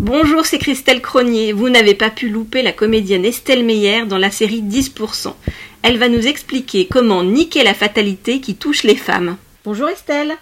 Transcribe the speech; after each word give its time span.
Bonjour, 0.00 0.46
c'est 0.46 0.58
Christelle 0.58 1.02
Cronier. 1.02 1.52
Vous 1.52 1.68
n'avez 1.70 1.94
pas 1.94 2.08
pu 2.08 2.28
louper 2.28 2.62
la 2.62 2.70
comédienne 2.70 3.24
Estelle 3.24 3.64
Meyer 3.64 4.06
dans 4.06 4.16
la 4.16 4.30
série 4.30 4.62
10%. 4.62 5.34
Elle 5.82 5.98
va 5.98 6.08
nous 6.08 6.24
expliquer 6.28 6.86
comment 6.86 7.24
niquer 7.24 7.64
la 7.64 7.74
fatalité 7.74 8.40
qui 8.40 8.54
touche 8.54 8.84
les 8.84 8.94
femmes. 8.94 9.36
Bonjour 9.64 9.88
Estelle. 9.88 10.34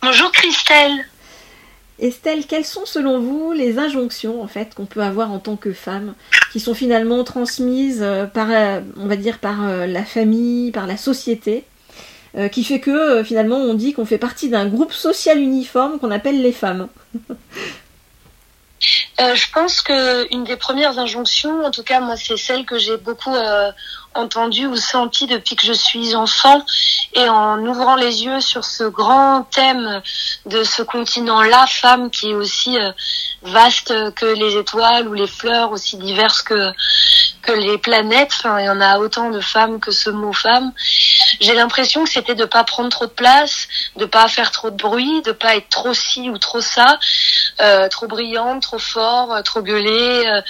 Bonjour 0.00 0.32
Christelle. 0.32 1.04
Estelle, 1.98 2.46
quelles 2.46 2.64
sont 2.64 2.86
selon 2.86 3.20
vous 3.20 3.52
les 3.52 3.78
injonctions 3.78 4.42
en 4.42 4.48
fait 4.48 4.74
qu'on 4.74 4.86
peut 4.86 5.02
avoir 5.02 5.30
en 5.30 5.40
tant 5.40 5.56
que 5.56 5.74
femme, 5.74 6.14
qui 6.50 6.58
sont 6.58 6.74
finalement 6.74 7.22
transmises 7.22 8.00
euh, 8.00 8.24
par, 8.24 8.48
euh, 8.50 8.80
on 8.96 9.06
va 9.06 9.16
dire, 9.16 9.40
par 9.40 9.68
euh, 9.68 9.86
la 9.86 10.06
famille, 10.06 10.70
par 10.70 10.86
la 10.86 10.96
société, 10.96 11.64
qui 12.52 12.62
fait 12.62 12.78
que 12.78 13.24
finalement 13.24 13.56
on 13.56 13.74
dit 13.74 13.92
qu'on 13.92 14.04
fait 14.04 14.16
partie 14.16 14.48
d'un 14.48 14.68
groupe 14.68 14.92
social 14.92 15.40
uniforme 15.40 15.98
qu'on 15.98 16.12
appelle 16.12 16.40
les 16.40 16.52
femmes? 16.52 16.86
je 19.20 19.52
pense 19.52 19.82
que 19.82 20.32
une 20.32 20.44
des 20.44 20.56
premières 20.56 20.98
injonctions, 20.98 21.64
en 21.64 21.70
tout 21.70 21.82
cas 21.82 22.00
moi, 22.00 22.16
c'est 22.16 22.36
celle 22.36 22.64
que 22.64 22.78
j'ai 22.78 22.96
beaucoup 22.96 23.34
entendu 24.14 24.66
ou 24.66 24.76
senti 24.76 25.26
depuis 25.26 25.56
que 25.56 25.66
je 25.66 25.72
suis 25.72 26.14
enfant 26.14 26.64
et 27.14 27.28
en 27.28 27.64
ouvrant 27.64 27.94
les 27.94 28.24
yeux 28.24 28.40
sur 28.40 28.64
ce 28.64 28.84
grand 28.84 29.44
thème 29.44 30.02
de 30.46 30.64
ce 30.64 30.82
continent 30.82 31.42
la 31.42 31.66
femme 31.66 32.10
qui 32.10 32.30
est 32.30 32.34
aussi 32.34 32.76
euh, 32.78 32.90
vaste 33.42 33.94
que 34.14 34.26
les 34.26 34.56
étoiles 34.56 35.08
ou 35.08 35.14
les 35.14 35.26
fleurs, 35.26 35.72
aussi 35.72 35.96
diverses 35.96 36.42
que 36.42 36.72
que 37.42 37.52
les 37.52 37.78
planètes. 37.78 38.32
Enfin, 38.38 38.58
il 38.60 38.66
y 38.66 38.68
en 38.68 38.80
a 38.80 38.98
autant 38.98 39.30
de 39.30 39.40
femmes 39.40 39.80
que 39.80 39.92
ce 39.92 40.10
mot 40.10 40.32
femme. 40.32 40.72
J'ai 41.40 41.54
l'impression 41.54 42.04
que 42.04 42.10
c'était 42.10 42.34
de 42.34 42.44
pas 42.44 42.64
prendre 42.64 42.90
trop 42.90 43.06
de 43.06 43.10
place, 43.10 43.66
de 43.96 44.04
pas 44.04 44.28
faire 44.28 44.50
trop 44.50 44.70
de 44.70 44.76
bruit, 44.76 45.22
de 45.22 45.32
pas 45.32 45.56
être 45.56 45.68
trop 45.68 45.94
ci 45.94 46.28
ou 46.28 46.38
trop 46.38 46.60
ça, 46.60 46.98
euh, 47.60 47.88
trop 47.88 48.06
brillante, 48.06 48.62
trop 48.62 48.78
fort, 48.78 49.32
euh, 49.32 49.42
trop 49.42 49.62
gueulée, 49.62 50.42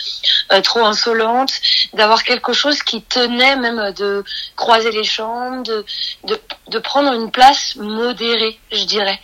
euh, 0.52 0.60
trop 0.60 0.84
insolente, 0.84 1.52
d'avoir 1.92 2.23
quelque 2.24 2.52
chose 2.52 2.82
qui 2.82 3.02
tenait 3.02 3.57
même 3.57 3.93
de 3.93 4.24
croiser 4.57 4.90
les 4.90 5.04
jambes, 5.04 5.65
de, 5.65 5.85
de, 6.24 6.40
de 6.68 6.79
prendre 6.79 7.12
une 7.12 7.30
place 7.30 7.76
modérée, 7.76 8.59
je 8.73 8.85
dirais, 8.85 9.20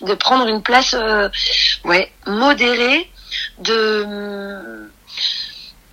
de 0.00 0.14
prendre 0.14 0.46
une 0.46 0.62
place, 0.62 0.96
ouais, 1.84 2.12
modérée, 2.26 3.10
de 3.58 4.88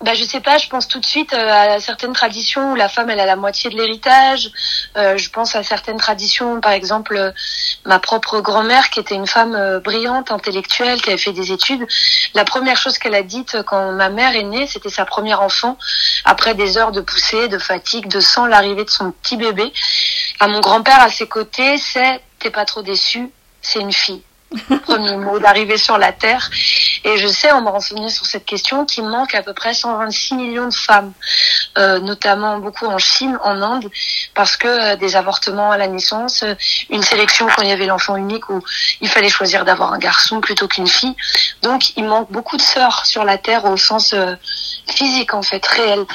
bah 0.04 0.16
je 0.16 0.24
sais 0.24 0.40
pas, 0.40 0.58
je 0.58 0.68
pense 0.68 0.88
tout 0.88 1.00
de 1.00 1.06
suite 1.06 1.34
euh, 1.34 1.76
à 1.76 1.80
certaines 1.80 2.14
traditions 2.14 2.72
où 2.72 2.76
la 2.76 2.90
femme 2.90 3.10
elle 3.10 3.20
a 3.20 3.26
la 3.26 3.36
moitié 3.36 3.70
de 3.70 3.76
l'héritage. 3.76 4.52
Euh, 4.98 5.18
je 5.18 5.30
pense 5.30 5.56
à 5.56 5.64
certaines 5.64 5.98
traditions, 5.98 6.60
par 6.60 6.72
exemple 6.72 7.16
euh, 7.16 7.32
ma 7.86 8.00
propre 8.00 8.42
grand-mère 8.42 8.90
qui 8.90 9.00
était 9.00 9.14
une 9.16 9.28
femme 9.28 9.80
brillante, 9.84 10.32
intellectuelle, 10.32 11.02
qui 11.02 11.10
avait 11.10 11.20
fait 11.20 11.34
des 11.34 11.52
études. 11.52 11.86
La 12.34 12.46
première 12.46 12.78
chose 12.78 12.98
qu'elle 12.98 13.16
a 13.16 13.24
dite 13.24 13.62
quand 13.64 13.92
ma 13.92 14.10
mère 14.10 14.36
est 14.36 14.44
née, 14.44 14.66
c'était 14.66 14.90
sa 14.90 15.06
première 15.06 15.42
enfant, 15.42 15.78
après 16.26 16.56
des 16.56 16.78
heures 16.78 16.92
de 16.92 17.02
poussée, 17.02 17.48
de 17.48 17.60
fatigue, 17.60 18.08
de 18.08 18.20
sang, 18.20 18.48
l'arrivée 18.48 18.86
de 18.86 18.90
son 18.90 19.12
petit 19.12 19.38
bébé. 19.38 19.72
À 20.40 20.48
mon 20.48 20.62
grand-père 20.62 21.02
à 21.02 21.10
ses 21.10 21.28
côtés, 21.28 21.78
c'est 21.78 22.22
t'es 22.40 22.50
pas 22.50 22.66
trop 22.66 22.82
déçu, 22.82 23.30
c'est 23.62 23.80
une 23.80 23.94
fille. 23.94 24.24
Premier 24.84 25.16
mot 25.16 25.40
d'arriver 25.40 25.78
sur 25.78 25.98
la 25.98 26.12
Terre. 26.12 26.50
Et 27.04 27.18
je 27.18 27.28
sais, 27.28 27.52
en 27.52 27.62
me 27.62 27.70
renseignant 27.70 28.10
sur 28.10 28.26
cette 28.26 28.46
question, 28.46 28.86
qu'il 28.86 29.06
manque 29.06 29.34
à 29.34 29.42
peu 29.42 29.54
près 29.54 29.74
126 29.74 30.36
millions 30.36 30.68
de 30.68 30.74
femmes, 30.74 31.14
euh, 31.78 32.00
notamment 32.00 32.60
beaucoup 32.60 32.86
en 32.86 32.98
Chine, 32.98 33.38
en 33.44 33.62
Inde, 33.62 33.90
parce 34.34 34.58
que 34.58 34.68
euh, 34.68 34.96
des 34.96 35.16
avortements 35.16 35.72
à 35.72 35.78
la 35.78 35.88
naissance, 35.88 36.44
euh, 36.44 36.54
une 36.90 37.04
sélection 37.04 37.48
quand 37.56 37.62
il 37.62 37.70
y 37.70 37.72
avait 37.72 37.86
l'enfant 37.86 38.16
unique 38.18 38.50
où 38.50 38.62
il 39.00 39.08
fallait 39.08 39.30
choisir 39.30 39.64
d'avoir 39.64 39.94
un 39.94 40.00
garçon 40.00 40.42
plutôt 40.42 40.68
qu'une 40.68 40.88
fille. 40.88 41.16
Donc 41.62 41.96
il 41.96 42.06
manque 42.06 42.32
beaucoup 42.32 42.58
de 42.58 42.62
sœurs 42.62 43.06
sur 43.06 43.24
la 43.24 43.38
Terre 43.38 43.66
au 43.66 43.78
sens 43.78 44.14
physique, 44.88 45.34
en 45.34 45.42
fait, 45.42 45.66
réel. 45.66 46.06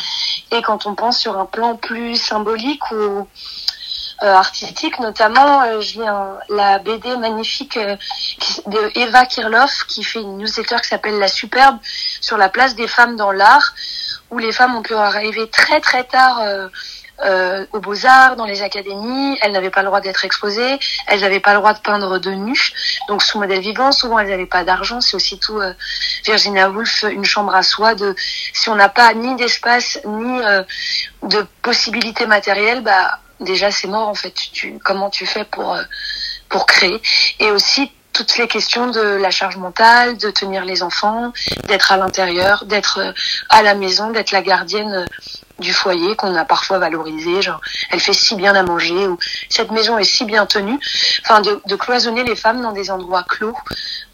Et 0.52 0.62
quand 0.62 0.86
on 0.86 0.94
pense 0.94 1.18
sur 1.18 1.38
un 1.38 1.46
plan 1.46 1.76
plus 1.76 2.16
symbolique 2.16 2.90
ou 2.90 2.94
euh, 2.94 3.22
artistique, 4.22 4.98
notamment 4.98 5.62
euh, 5.62 5.80
un, 6.04 6.38
la 6.48 6.78
BD 6.78 7.16
magnifique 7.16 7.76
euh, 7.76 7.96
de 8.66 8.98
Eva 8.98 9.26
Kirloff 9.26 9.84
qui 9.88 10.04
fait 10.04 10.20
une 10.20 10.38
newsletter 10.38 10.76
qui 10.82 10.88
s'appelle 10.88 11.18
La 11.18 11.28
Superbe 11.28 11.78
sur 12.20 12.36
la 12.36 12.48
place 12.48 12.74
des 12.74 12.88
femmes 12.88 13.16
dans 13.16 13.32
l'art, 13.32 13.74
où 14.30 14.38
les 14.38 14.52
femmes 14.52 14.74
ont 14.74 14.82
pu 14.82 14.94
arriver 14.94 15.48
très 15.50 15.80
très 15.80 16.04
tard 16.04 16.40
euh, 17.24 17.64
aux 17.72 17.80
beaux-arts, 17.80 18.36
dans 18.36 18.44
les 18.44 18.62
académies, 18.62 19.38
elles 19.40 19.52
n'avaient 19.52 19.70
pas 19.70 19.82
le 19.82 19.86
droit 19.86 20.00
d'être 20.00 20.24
exposées, 20.24 20.78
elles 21.06 21.20
n'avaient 21.20 21.40
pas 21.40 21.52
le 21.52 21.60
droit 21.60 21.72
de 21.72 21.78
peindre 21.78 22.18
de 22.18 22.30
nu, 22.30 22.58
donc 23.08 23.22
sous 23.22 23.38
modèle 23.38 23.60
vivant, 23.60 23.92
souvent 23.92 24.18
elles 24.18 24.28
n'avaient 24.28 24.44
pas 24.44 24.64
d'argent, 24.64 25.00
c'est 25.00 25.16
aussi 25.16 25.38
tout 25.38 25.58
euh, 25.58 25.72
Virginia 26.24 26.68
Woolf, 26.68 27.04
une 27.10 27.24
chambre 27.24 27.54
à 27.54 27.62
soi, 27.62 27.94
de 27.94 28.14
si 28.52 28.68
on 28.68 28.74
n'a 28.74 28.88
pas 28.88 29.14
ni 29.14 29.34
d'espace, 29.36 29.98
ni 30.04 30.40
de 31.22 31.46
possibilités 31.62 32.26
matérielles, 32.26 32.82
bah 32.82 33.18
déjà 33.40 33.70
c'est 33.70 33.88
mort 33.88 34.08
en 34.08 34.14
fait. 34.14 34.32
Tu, 34.32 34.78
comment 34.84 35.10
tu 35.10 35.26
fais 35.26 35.44
pour 35.44 35.74
euh, 35.74 35.82
pour 36.48 36.66
créer? 36.66 37.00
Et 37.40 37.50
aussi 37.50 37.90
toutes 38.12 38.38
les 38.38 38.48
questions 38.48 38.86
de 38.86 39.00
la 39.00 39.30
charge 39.30 39.58
mentale, 39.58 40.16
de 40.16 40.30
tenir 40.30 40.64
les 40.64 40.82
enfants, 40.82 41.32
d'être 41.68 41.92
à 41.92 41.98
l'intérieur, 41.98 42.64
d'être 42.64 42.98
euh, 43.00 43.12
à 43.50 43.62
la 43.62 43.74
maison, 43.74 44.10
d'être 44.10 44.30
la 44.30 44.40
gardienne 44.40 44.92
euh, 44.92 45.04
du 45.58 45.72
foyer 45.72 46.16
qu'on 46.16 46.34
a 46.34 46.44
parfois 46.44 46.78
valorisé, 46.78 47.40
genre 47.42 47.60
elle 47.90 48.00
fait 48.00 48.12
si 48.12 48.34
bien 48.36 48.54
à 48.54 48.62
manger 48.62 49.06
ou 49.06 49.18
cette 49.48 49.70
maison 49.70 49.96
est 49.98 50.04
si 50.04 50.24
bien 50.24 50.44
tenue, 50.46 50.78
enfin 51.24 51.40
de, 51.40 51.60
de 51.66 51.76
cloisonner 51.76 52.24
les 52.24 52.36
femmes 52.36 52.60
dans 52.60 52.72
des 52.72 52.90
endroits 52.90 53.22
clos 53.22 53.56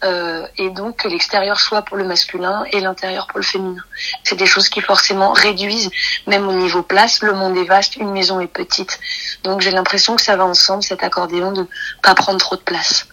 euh, 0.03 0.45
et 0.57 0.69
donc 0.69 0.97
que 0.97 1.07
l'extérieur 1.07 1.59
soit 1.59 1.81
pour 1.81 1.97
le 1.97 2.03
masculin 2.03 2.65
et 2.71 2.79
l'intérieur 2.79 3.27
pour 3.27 3.39
le 3.39 3.43
féminin. 3.43 3.83
C'est 4.23 4.35
des 4.35 4.45
choses 4.45 4.69
qui 4.69 4.81
forcément 4.81 5.33
réduisent, 5.33 5.89
même 6.27 6.47
au 6.47 6.53
niveau 6.53 6.83
place, 6.83 7.21
le 7.21 7.33
monde 7.33 7.57
est 7.57 7.65
vaste, 7.65 7.95
une 7.97 8.11
maison 8.11 8.39
est 8.39 8.47
petite, 8.47 8.99
donc 9.43 9.61
j'ai 9.61 9.71
l'impression 9.71 10.15
que 10.15 10.21
ça 10.21 10.35
va 10.35 10.45
ensemble 10.45 10.83
cet 10.83 11.03
accordéon 11.03 11.51
de 11.51 11.65
pas 12.01 12.15
prendre 12.15 12.39
trop 12.39 12.55
de 12.55 12.61
place. 12.61 13.07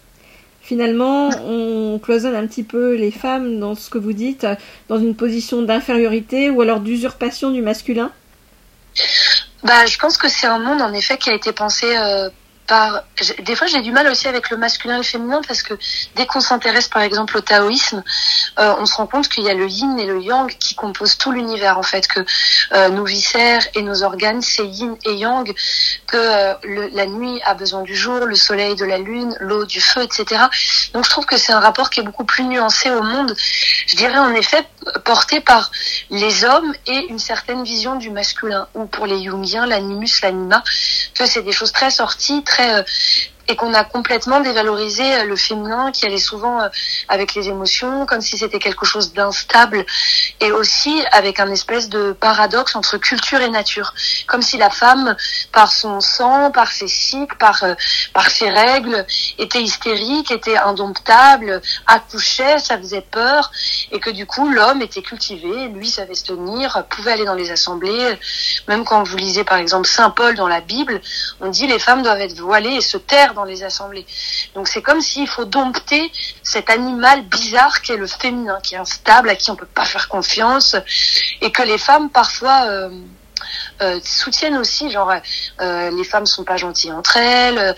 Finalement, 0.71 1.31
on 1.31 1.99
cloisonne 1.99 2.37
un 2.37 2.47
petit 2.47 2.63
peu 2.63 2.95
les 2.95 3.11
femmes 3.11 3.59
dans 3.59 3.75
ce 3.75 3.91
que 3.91 3.99
vous 3.99 4.13
dites, 4.13 4.47
dans 4.89 4.99
une 4.99 5.17
position 5.17 5.63
d'infériorité 5.63 6.49
ou 6.49 6.61
alors 6.61 6.79
d'usurpation 6.79 7.51
du 7.51 7.61
masculin? 7.61 8.13
Bah, 9.65 9.87
je 9.87 9.99
pense 9.99 10.17
que 10.17 10.29
c'est 10.29 10.47
un 10.47 10.61
monde 10.61 10.81
en 10.81 10.93
effet 10.93 11.19
qui 11.19 11.29
a 11.29 11.35
été 11.35 11.53
pensé 11.53 11.87
euh, 11.97 12.31
des 13.41 13.57
fois 13.57 13.67
j'ai 13.67 13.81
du 13.83 13.93
mal 13.93 14.07
aussi 14.09 14.29
avec 14.29 14.51
le 14.51 14.57
masculin 14.57 14.95
et 14.95 14.99
le 14.99 15.03
féminin 15.03 15.41
parce 15.47 15.63
que 15.63 15.75
dès 16.17 16.27
qu'on 16.27 16.41
s'intéresse 16.41 16.89
par 16.89 17.03
exemple 17.03 17.37
au 17.37 17.41
taoïsme, 17.41 18.03
euh, 18.59 18.75
on 18.79 18.87
se 18.87 18.95
rend 18.95 19.07
compte 19.07 19.29
qu'il 19.29 19.45
y 19.45 19.51
a 19.51 19.55
le 19.55 19.69
yin 19.69 19.99
et 19.99 20.07
le 20.07 20.21
yang 20.21 20.51
qui 20.59 20.75
composent 20.75 21.19
tout 21.19 21.33
l'univers 21.33 21.79
en 21.79 21.83
fait, 21.83 22.07
que 22.07 22.21
euh, 22.73 22.89
nos 22.89 23.05
viscères 23.05 23.63
et 23.75 23.83
nos 23.83 24.03
organes 24.03 24.43
c'est 24.43 24.67
yin 24.67 24.97
et 25.05 25.15
yang, 25.15 25.53
que 26.07 26.17
euh, 26.17 26.55
la 26.93 27.07
nuit 27.07 27.41
a 27.45 27.55
besoin 27.55 27.83
du 27.83 27.97
jour, 27.97 28.21
le 28.21 28.37
soleil 28.37 28.77
de 28.77 28.85
la 28.85 28.99
lune, 28.99 29.37
l'eau 29.41 29.65
du 29.65 29.81
feu, 29.81 30.03
etc. 30.03 30.43
Donc 30.95 31.05
je 31.05 31.11
trouve 31.11 31.27
que 31.27 31.37
c'est 31.37 31.53
un 31.53 31.61
rapport 31.61 31.91
qui 31.91 32.01
est 32.01 32.05
beaucoup 32.05 32.25
plus 32.25 32.45
nuancé 32.45 32.91
au 32.91 33.03
monde. 33.03 33.35
Je 33.87 33.97
dirais 33.97 34.19
en 34.19 34.35
effet 34.35 34.65
porté 35.05 35.41
par 35.41 35.71
les 36.11 36.45
hommes 36.45 36.73
et 36.87 37.07
une 37.09 37.19
certaine 37.19 37.65
vision 37.65 37.97
du 37.97 38.11
masculin, 38.11 38.69
ou 38.75 38.87
pour 38.87 39.07
les 39.07 39.25
Jungiens 39.25 39.67
l'animus, 39.67 40.21
l'anima, 40.23 40.63
que 41.15 41.27
c'est 41.27 41.43
des 41.43 41.53
choses 41.53 41.73
très 41.73 41.91
sorties, 41.91 42.43
très 42.45 42.60
euh, 42.61 42.83
et 43.51 43.57
qu'on 43.57 43.75
a 43.75 43.83
complètement 43.83 44.41
dévalorisé 44.41 45.03
euh, 45.03 45.25
le 45.25 45.35
féminin 45.35 45.91
qui 45.91 46.07
allait 46.07 46.19
souvent 46.19 46.63
euh, 46.63 46.69
avec 47.09 47.35
les 47.35 47.49
émotions 47.49 48.07
comme 48.07 48.21
si 48.21 48.39
c'était 48.39 48.61
quelque 48.61 48.87
chose 48.87 49.13
d'instable 49.13 49.85
et 50.39 50.53
aussi 50.53 51.03
avec 51.11 51.41
un 51.41 51.51
espèce 51.51 51.89
de 51.89 52.13
paradoxe 52.13 52.77
entre 52.77 52.97
culture 52.97 53.41
et 53.41 53.49
nature. 53.49 53.93
Comme 54.29 54.43
si 54.43 54.57
la 54.57 54.71
femme 54.71 55.17
par 55.53 55.73
son 55.73 56.01
sang 56.01 56.53
par 56.53 56.71
ses 56.71 56.87
cycles 56.87 57.37
par 57.39 57.65
par 58.15 58.31
ses 58.31 58.49
règles 58.51 59.05
était 59.39 59.63
hystérique 59.63 60.31
était 60.31 60.57
indomptable 60.57 61.61
accouchait 61.87 62.59
ça 62.59 62.79
faisait 62.79 63.01
peur 63.01 63.51
et 63.91 63.99
que 63.99 64.11
du 64.11 64.27
coup 64.27 64.49
l'homme 64.49 64.81
était 64.83 65.03
cultivé 65.03 65.69
lui 65.69 65.89
savait 65.89 66.15
se 66.15 66.25
tenir 66.25 66.85
pouvait 66.89 67.13
aller 67.13 67.25
dans 67.25 67.35
les 67.35 67.51
assemblées. 67.51 68.19
Même 68.69 68.85
quand 68.85 69.03
vous 69.03 69.17
lisez 69.17 69.43
par 69.43 69.59
exemple 69.59 69.89
Saint 69.89 70.11
Paul 70.11 70.37
dans 70.37 70.49
la 70.49 70.61
Bible 70.61 71.01
on 71.41 71.49
dit 71.49 71.67
les 71.67 71.81
femmes 71.81 72.03
doivent 72.03 72.21
être 72.21 72.39
voilées 72.39 72.75
et 72.75 72.81
se 72.81 72.97
taire 72.97 73.35
les 73.45 73.63
assemblées. 73.63 74.07
Donc 74.55 74.69
c'est 74.69 74.83
comme 74.83 75.01
s'il 75.01 75.29
faut 75.29 75.45
dompter 75.45 76.11
cet 76.43 76.71
animal 76.71 77.23
bizarre 77.23 77.83
qui 77.83 77.93
est 77.93 77.97
le 77.97 78.07
féminin, 78.07 78.59
qui 78.63 78.75
est 78.75 78.79
instable, 78.79 79.29
à 79.29 79.37
qui 79.37 79.51
on 79.51 79.57
peut 79.57 79.67
pas 79.67 79.85
faire 79.85 80.09
confiance, 80.09 80.77
et 81.41 81.51
que 81.51 81.63
les 81.63 81.79
femmes 81.79 82.11
parfois 82.11 82.67
euh, 82.69 82.91
euh, 83.83 84.01
soutiennent 84.03 84.57
aussi, 84.57 84.91
genre 84.91 85.13
euh, 85.61 85.91
les 85.91 86.05
femmes 86.05 86.27
sont 86.27 86.45
pas 86.45 86.57
gentilles 86.57 86.93
entre 86.93 87.17
elles, 87.17 87.75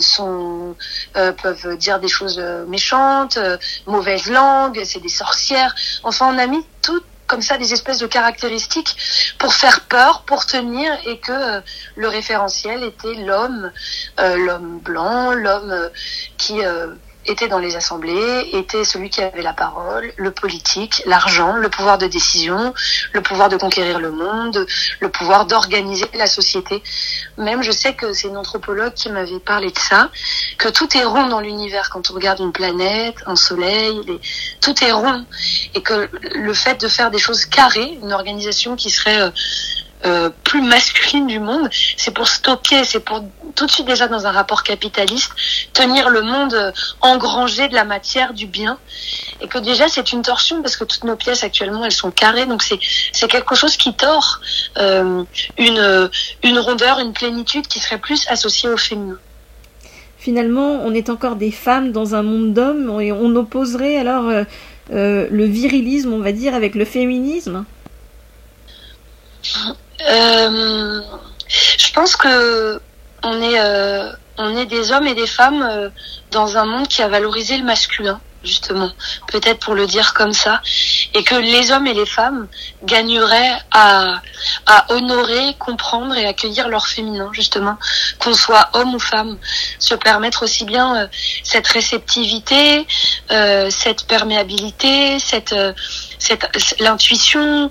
sont 0.00 0.76
peuvent 1.14 1.76
dire 1.76 2.00
des 2.00 2.08
choses 2.08 2.38
méchantes, 2.68 3.38
mauvaise 3.86 4.26
langue, 4.26 4.80
c'est 4.84 5.00
des 5.00 5.08
sorcières. 5.08 5.74
Enfin, 6.02 6.32
on 6.34 6.38
a 6.38 6.46
mis 6.46 6.64
tout 6.82 7.02
comme 7.30 7.42
ça 7.42 7.58
des 7.58 7.72
espèces 7.72 7.98
de 7.98 8.08
caractéristiques 8.08 8.96
pour 9.38 9.54
faire 9.54 9.82
peur, 9.82 10.22
pour 10.26 10.46
tenir, 10.46 10.90
et 11.06 11.18
que 11.20 11.30
euh, 11.30 11.60
le 11.94 12.08
référentiel 12.08 12.82
était 12.82 13.14
l'homme, 13.14 13.70
euh, 14.18 14.36
l'homme 14.36 14.80
blanc, 14.80 15.32
l'homme 15.32 15.70
euh, 15.70 15.88
qui 16.36 16.58
était 17.26 17.48
dans 17.48 17.58
les 17.58 17.76
assemblées, 17.76 18.48
était 18.52 18.84
celui 18.84 19.10
qui 19.10 19.20
avait 19.20 19.42
la 19.42 19.52
parole, 19.52 20.12
le 20.16 20.30
politique, 20.30 21.02
l'argent, 21.06 21.54
le 21.54 21.68
pouvoir 21.68 21.98
de 21.98 22.06
décision, 22.06 22.74
le 23.12 23.20
pouvoir 23.20 23.48
de 23.48 23.56
conquérir 23.56 23.98
le 23.98 24.10
monde, 24.10 24.66
le 25.00 25.08
pouvoir 25.08 25.46
d'organiser 25.46 26.06
la 26.14 26.26
société. 26.26 26.82
Même 27.36 27.62
je 27.62 27.70
sais 27.70 27.94
que 27.94 28.12
c'est 28.12 28.28
une 28.28 28.36
anthropologue 28.36 28.94
qui 28.94 29.10
m'avait 29.10 29.38
parlé 29.38 29.70
de 29.70 29.78
ça, 29.78 30.10
que 30.58 30.68
tout 30.68 30.96
est 30.96 31.04
rond 31.04 31.26
dans 31.28 31.40
l'univers 31.40 31.90
quand 31.90 32.10
on 32.10 32.14
regarde 32.14 32.40
une 32.40 32.52
planète, 32.52 33.16
un 33.26 33.36
soleil, 33.36 34.00
tout 34.60 34.74
est 34.82 34.92
rond 34.92 35.24
et 35.74 35.82
que 35.82 36.08
le 36.34 36.54
fait 36.54 36.80
de 36.80 36.88
faire 36.88 37.10
des 37.10 37.18
choses 37.18 37.44
carrées, 37.44 37.98
une 38.02 38.12
organisation 38.12 38.76
qui 38.76 38.90
serait 38.90 39.20
euh, 39.20 39.30
euh, 40.06 40.30
plus 40.44 40.62
masculine 40.62 41.26
du 41.26 41.40
monde, 41.40 41.68
c'est 41.98 42.12
pour 42.12 42.26
stocker, 42.26 42.84
c'est 42.84 43.00
pour 43.00 43.22
tout 43.54 43.66
de 43.66 43.70
suite 43.70 43.86
déjà 43.86 44.08
dans 44.08 44.26
un 44.26 44.30
rapport 44.30 44.62
capitaliste, 44.62 45.30
tenir 45.74 46.08
le 46.08 46.22
monde 46.22 46.54
euh, 46.54 46.72
engrangé 47.02 47.68
de 47.68 47.74
la 47.74 47.84
matière, 47.84 48.32
du 48.32 48.46
bien, 48.46 48.78
et 49.42 49.48
que 49.48 49.58
déjà 49.58 49.88
c'est 49.88 50.12
une 50.12 50.22
torsion 50.22 50.62
parce 50.62 50.76
que 50.78 50.84
toutes 50.84 51.04
nos 51.04 51.16
pièces 51.16 51.44
actuellement 51.44 51.84
elles 51.84 51.92
sont 51.92 52.10
carrées, 52.10 52.46
donc 52.46 52.62
c'est 52.62 53.28
quelque 53.28 53.54
chose 53.54 53.76
qui 53.76 53.92
tord 53.92 54.40
euh, 54.78 55.22
une 55.58 56.10
une 56.42 56.58
rondeur, 56.58 56.98
une 57.00 57.12
plénitude 57.12 57.66
qui 57.66 57.78
serait 57.78 57.98
plus 57.98 58.26
associée 58.28 58.70
au 58.70 58.78
féminin. 58.78 59.18
Finalement, 60.16 60.80
on 60.82 60.94
est 60.94 61.10
encore 61.10 61.36
des 61.36 61.50
femmes 61.50 61.92
dans 61.92 62.14
un 62.14 62.22
monde 62.22 62.54
d'hommes 62.54 63.00
et 63.00 63.12
on 63.12 63.34
opposerait 63.36 63.96
alors 63.98 64.30
le 64.90 65.44
virilisme, 65.44 66.12
on 66.12 66.20
va 66.20 66.32
dire, 66.32 66.54
avec 66.54 66.74
le 66.74 66.84
féminisme? 66.84 67.64
Euh, 70.08 71.00
je 71.78 71.92
pense 71.92 72.16
que 72.16 72.80
on 73.22 73.42
est, 73.42 73.60
euh, 73.60 74.12
on 74.38 74.56
est 74.56 74.66
des 74.66 74.92
hommes 74.92 75.06
et 75.06 75.14
des 75.14 75.26
femmes 75.26 75.62
euh, 75.62 75.90
dans 76.30 76.56
un 76.56 76.64
monde 76.64 76.88
qui 76.88 77.02
a 77.02 77.08
valorisé 77.08 77.58
le 77.58 77.64
masculin 77.64 78.20
justement, 78.42 78.90
peut-être 79.28 79.58
pour 79.58 79.74
le 79.74 79.86
dire 79.86 80.14
comme 80.14 80.32
ça, 80.32 80.62
et 81.14 81.22
que 81.24 81.34
les 81.34 81.72
hommes 81.72 81.86
et 81.86 81.94
les 81.94 82.06
femmes 82.06 82.48
gagneraient 82.84 83.58
à, 83.70 84.22
à 84.66 84.92
honorer, 84.92 85.54
comprendre 85.58 86.16
et 86.16 86.26
accueillir 86.26 86.68
leur 86.68 86.86
féminin, 86.86 87.28
justement, 87.32 87.76
qu'on 88.18 88.34
soit 88.34 88.70
homme 88.72 88.94
ou 88.94 88.98
femme, 88.98 89.36
se 89.78 89.94
permettre 89.94 90.44
aussi 90.44 90.64
bien 90.64 91.08
cette 91.42 91.66
réceptivité, 91.68 92.86
euh, 93.30 93.68
cette 93.70 94.06
perméabilité, 94.06 95.18
cette, 95.18 95.54
cette 96.18 96.48
l'intuition, 96.80 97.70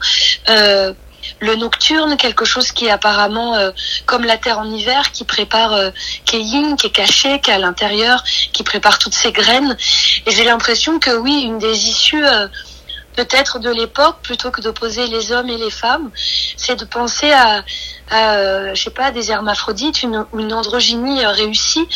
euh, 0.49 0.93
le 1.39 1.55
nocturne, 1.55 2.17
quelque 2.17 2.45
chose 2.45 2.71
qui 2.71 2.85
est 2.85 2.89
apparemment 2.89 3.55
euh, 3.55 3.71
comme 4.05 4.23
la 4.23 4.37
terre 4.37 4.59
en 4.59 4.69
hiver, 4.69 5.11
qui 5.11 5.23
prépare, 5.23 5.73
euh, 5.73 5.91
qui 6.25 6.37
est 6.37 6.41
yin, 6.41 6.75
qui 6.75 6.87
est 6.87 6.91
caché, 6.91 7.39
qui 7.41 7.51
est 7.51 7.53
à 7.53 7.59
l'intérieur, 7.59 8.23
qui 8.53 8.63
prépare 8.63 8.99
toutes 8.99 9.13
ces 9.13 9.31
graines. 9.31 9.77
Et 10.25 10.31
j'ai 10.31 10.43
l'impression 10.43 10.99
que 10.99 11.11
oui, 11.11 11.41
une 11.41 11.59
des 11.59 11.87
issues 11.87 12.25
euh, 12.25 12.47
peut-être 13.15 13.59
de 13.59 13.69
l'époque, 13.69 14.17
plutôt 14.21 14.51
que 14.51 14.61
d'opposer 14.61 15.07
les 15.07 15.31
hommes 15.31 15.49
et 15.49 15.57
les 15.57 15.69
femmes, 15.69 16.09
c'est 16.57 16.75
de 16.75 16.85
penser 16.85 17.31
à, 17.31 17.63
euh, 18.11 18.73
je 18.73 18.83
sais 18.83 18.89
pas, 18.89 19.11
des 19.11 19.31
hermaphrodites, 19.31 20.03
une, 20.03 20.25
une 20.33 20.53
androgynie 20.53 21.23
euh, 21.23 21.31
réussie, 21.31 21.87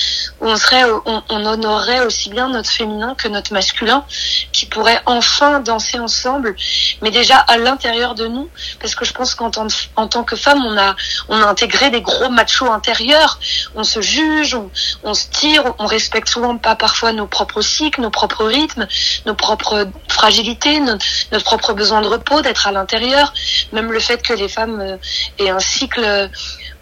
où 0.42 0.48
on 0.48 0.56
serait, 0.56 0.84
on, 1.06 1.24
on, 1.30 1.46
honorerait 1.46 2.06
aussi 2.06 2.30
bien 2.30 2.50
notre 2.50 2.70
féminin 2.70 3.16
que 3.16 3.28
notre 3.28 3.54
masculin, 3.54 4.06
qui 4.52 4.66
pourrait 4.66 5.02
enfin 5.06 5.60
danser 5.60 6.00
ensemble, 6.00 6.56
mais 7.02 7.10
déjà 7.10 7.38
à 7.38 7.58
l'intérieur 7.58 8.16
de 8.16 8.28
nous, 8.28 8.50
parce 8.80 8.96
que 8.96 9.06
je 9.06 9.14
pense 9.14 9.34
qu'en 9.34 9.50
tant, 9.50 9.68
en 9.96 10.08
tant 10.08 10.24
que 10.24 10.36
femme, 10.36 10.64
on 10.66 10.78
a, 10.78 10.96
on 11.30 11.42
a 11.42 11.46
intégré 11.46 11.90
des 11.90 12.02
gros 12.02 12.30
machos 12.30 12.72
intérieurs, 12.72 13.40
on 13.76 13.84
se 13.84 14.02
juge, 14.02 14.56
on, 14.56 14.70
on 15.04 15.14
se 15.14 15.28
tire, 15.30 15.64
on 15.80 15.86
respecte 15.86 16.30
souvent 16.30 16.58
pas 16.58 16.76
parfois 16.76 17.12
nos 17.14 17.28
propres 17.28 17.62
cycles, 17.62 18.02
nos 18.02 18.12
propres 18.12 18.46
rythmes, 18.46 18.88
nos 19.26 19.36
propres 19.36 19.88
fragilités, 20.08 20.80
notre, 20.80 21.03
notre 21.32 21.46
propre 21.46 21.74
besoin 21.74 22.02
de 22.02 22.08
repos, 22.08 22.42
d'être 22.42 22.68
à 22.68 22.72
l'intérieur, 22.72 23.34
même 23.72 23.92
le 23.92 24.00
fait 24.00 24.22
que 24.22 24.34
les 24.34 24.48
femmes 24.48 24.82
euh, 24.82 24.98
aient 25.40 25.50
un 25.50 25.60
cycle 25.60 26.30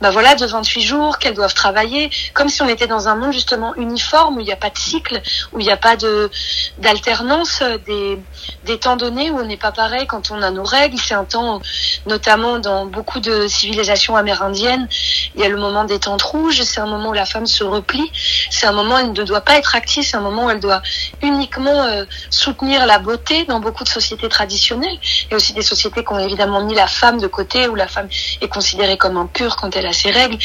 bah 0.02 0.10
voilà, 0.10 0.36
de 0.36 0.46
28 0.46 0.82
jours, 0.82 1.20
qu'elles 1.20 1.36
doivent 1.36 1.54
travailler, 1.54 2.10
comme 2.34 2.50
si 2.50 2.62
on 2.62 2.68
était 2.68 2.88
dans 2.88 3.08
un 3.08 3.16
monde 3.16 3.34
justement 3.34 3.76
uniforme, 3.76 4.38
où 4.38 4.40
il 4.40 4.46
n'y 4.46 4.52
a 4.52 4.58
pas 4.58 4.70
de 4.70 4.78
cycle, 4.78 5.22
où 5.54 5.60
il 5.60 5.66
n'y 5.66 5.72
a 5.72 5.78
pas 5.78 5.96
de 5.96 6.30
d'alternance 6.80 7.62
des, 7.86 8.20
des 8.66 8.80
temps 8.80 8.96
donnés, 8.96 9.30
où 9.30 9.40
on 9.40 9.46
n'est 9.46 9.58
pas 9.58 9.72
pareil 9.72 10.08
quand 10.08 10.32
on 10.32 10.42
a 10.42 10.50
nos 10.50 10.64
règles. 10.64 10.98
C'est 10.98 11.14
un 11.14 11.26
temps, 11.26 11.62
notamment 12.08 12.60
dans 12.60 12.86
beaucoup 12.86 13.20
de 13.20 13.48
civilisations 13.48 14.16
amérindiennes, 14.16 14.88
il 15.36 15.42
y 15.42 15.44
a 15.44 15.50
le 15.50 15.58
moment 15.58 15.84
des 15.84 16.00
tentes 16.00 16.22
rouges, 16.22 16.62
c'est 16.64 16.82
un 16.82 16.88
moment 16.88 17.10
où 17.10 17.14
la 17.14 17.26
femme 17.26 17.46
se 17.46 17.64
replie, 17.64 18.12
c'est 18.50 18.66
un 18.66 18.72
moment 18.72 18.96
où 18.96 19.00
elle 19.00 19.14
ne 19.14 19.24
doit 19.24 19.42
pas 19.42 19.58
être 19.58 19.76
active, 19.76 20.04
c'est 20.04 20.18
un 20.18 20.22
moment 20.22 20.46
où 20.46 20.50
elle 20.50 20.60
doit 20.60 20.82
uniquement 21.22 21.84
euh, 21.84 22.06
soutenir 22.30 22.86
la 22.86 23.00
beauté 23.00 23.46
dans 23.46 23.60
beaucoup 23.60 23.84
de 23.84 23.90
sociétés 23.90 24.30
traditionnelles, 24.30 24.98
et 25.30 25.36
aussi 25.36 25.54
des 25.54 25.62
sociétés 25.62 26.04
qui 26.04 26.12
ont 26.12 26.20
évidemment 26.20 26.64
mis 26.64 26.74
la 26.74 26.88
femme 26.88 27.20
de 27.20 27.28
côté, 27.28 27.68
où 27.68 27.76
la 27.76 27.88
femme 27.88 28.08
est 28.42 28.48
considérée 28.48 28.98
comme 28.98 29.18
impure 29.18 29.56
quand 29.56 29.76
elle 29.76 29.86
a 29.86 29.91
ses 29.94 30.12
règles. 30.12 30.38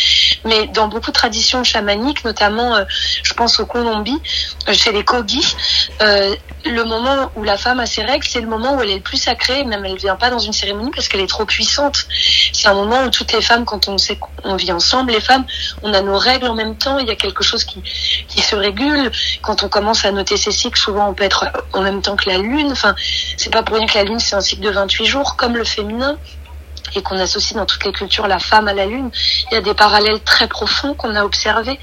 Mais 0.45 0.67
dans 0.69 0.89
beaucoup 0.89 1.11
de 1.11 1.17
traditions 1.17 1.65
chamaniques, 1.65 2.25
notamment, 2.25 2.75
euh, 2.75 2.85
je 3.23 3.35
pense 3.35 3.61
au 3.61 3.67
Colombie, 3.67 4.21
euh, 4.69 4.73
chez 4.73 4.93
les 4.93 5.05
Kogis, 5.05 5.57
euh, 6.03 6.35
le 6.65 6.85
moment 6.85 7.31
où 7.37 7.43
la 7.43 7.57
femme 7.57 7.81
a 7.81 7.87
ses 7.87 8.03
règles, 8.03 8.27
c'est 8.27 8.41
le 8.41 8.49
moment 8.49 8.77
où 8.77 8.83
elle 8.83 8.91
est 8.91 8.97
le 8.97 9.01
plus 9.01 9.19
sacrée, 9.19 9.65
même 9.65 9.85
elle 9.85 9.93
ne 9.93 9.99
vient 9.99 10.17
pas 10.17 10.31
dans 10.31 10.39
une 10.39 10.53
cérémonie 10.53 10.91
parce 10.91 11.09
qu'elle 11.09 11.21
est 11.21 11.29
trop 11.29 11.45
puissante. 11.45 12.07
C'est 12.53 12.69
un 12.69 12.75
moment 12.75 13.05
où 13.05 13.11
toutes 13.11 13.33
les 13.33 13.43
femmes, 13.43 13.65
quand 13.65 13.89
on 13.89 13.99
sait 13.99 14.17
qu'on 14.17 14.57
vit 14.57 14.73
ensemble, 14.73 15.13
les 15.13 15.21
femmes, 15.21 15.45
on 15.83 15.93
a 15.95 16.01
nos 16.03 16.19
règles 16.19 16.47
en 16.47 16.55
même 16.55 16.77
temps, 16.77 16.99
il 16.99 17.07
y 17.07 17.11
a 17.11 17.17
quelque 17.17 17.45
chose 17.45 17.65
qui, 17.65 17.83
qui 18.29 18.41
se 18.41 18.57
régule. 18.57 19.11
Quand 19.43 19.63
on 19.63 19.69
commence 19.69 20.05
à 20.05 20.11
noter 20.11 20.37
ses 20.37 20.53
cycles, 20.53 20.79
souvent 20.79 21.09
on 21.09 21.15
peut 21.15 21.25
être 21.25 21.47
en 21.73 21.83
même 21.83 22.03
temps 22.03 22.17
que 22.17 22.29
la 22.29 22.39
lune. 22.39 22.73
Enfin, 22.73 22.95
c'est 23.37 23.51
pas 23.51 23.63
pour 23.63 23.77
rien 23.77 23.87
que 23.87 23.95
la 23.95 24.05
lune, 24.05 24.19
c'est 24.19 24.35
un 24.35 24.41
cycle 24.41 24.63
de 24.63 24.71
28 24.71 25.07
jours, 25.07 25.37
comme 25.37 25.57
le 25.57 25.65
féminin 25.65 26.19
et 26.97 27.03
qu'on 27.03 27.19
associe 27.19 27.55
dans 27.55 27.67
toutes 27.67 27.85
les 27.85 27.93
cultures 27.93 28.27
la 28.27 28.39
femme 28.39 28.69
à 28.69 28.73
la 28.73 28.87
lune, 28.87 29.11
il 29.51 29.55
y 29.55 29.57
a 29.57 29.61
des 29.61 29.75
parallèles 29.75 30.21
très 30.21 30.49
profonds 30.49 30.95
qu'on 30.95 31.15
a 31.15 31.25
observés. 31.25 31.79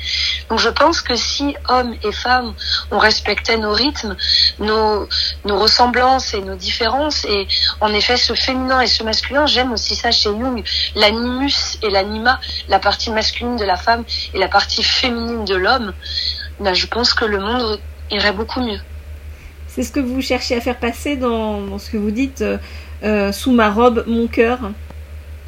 Donc 0.49 0.59
je 0.59 0.69
pense 0.69 1.01
que 1.01 1.15
si 1.15 1.55
hommes 1.69 1.95
et 2.03 2.11
femmes, 2.11 2.53
on 2.91 2.97
respectait 2.97 3.57
nos 3.57 3.71
rythmes, 3.71 4.17
nos, 4.59 5.07
ressemblances 5.45 6.33
et 6.33 6.41
nos 6.41 6.55
différences, 6.55 7.25
et 7.25 7.47
en 7.79 7.93
effet 7.93 8.17
ce 8.17 8.33
féminin 8.33 8.81
et 8.81 8.87
ce 8.87 9.03
masculin, 9.03 9.45
j'aime 9.45 9.71
aussi 9.71 9.95
ça 9.95 10.11
chez 10.11 10.29
Jung, 10.29 10.63
l'animus 10.95 11.77
et 11.83 11.89
l'anima, 11.89 12.39
la 12.67 12.79
partie 12.79 13.11
masculine 13.11 13.55
de 13.55 13.65
la 13.65 13.77
femme 13.77 14.03
et 14.33 14.39
la 14.39 14.47
partie 14.47 14.83
féminine 14.83 15.45
de 15.45 15.55
l'homme, 15.55 15.93
ben 16.59 16.73
je 16.73 16.87
pense 16.87 17.13
que 17.13 17.25
le 17.25 17.39
monde 17.39 17.79
irait 18.09 18.33
beaucoup 18.33 18.61
mieux. 18.61 18.79
C'est 19.67 19.83
ce 19.83 19.91
que 19.91 19.99
vous 19.99 20.21
cherchez 20.21 20.55
à 20.55 20.61
faire 20.61 20.77
passer 20.77 21.15
dans, 21.17 21.61
dans 21.61 21.79
ce 21.79 21.89
que 21.89 21.97
vous 21.97 22.11
dites 22.11 22.41
euh, 22.41 22.57
euh, 23.03 23.31
sous 23.31 23.51
ma 23.51 23.69
robe, 23.69 24.03
mon 24.07 24.27
cœur. 24.27 24.59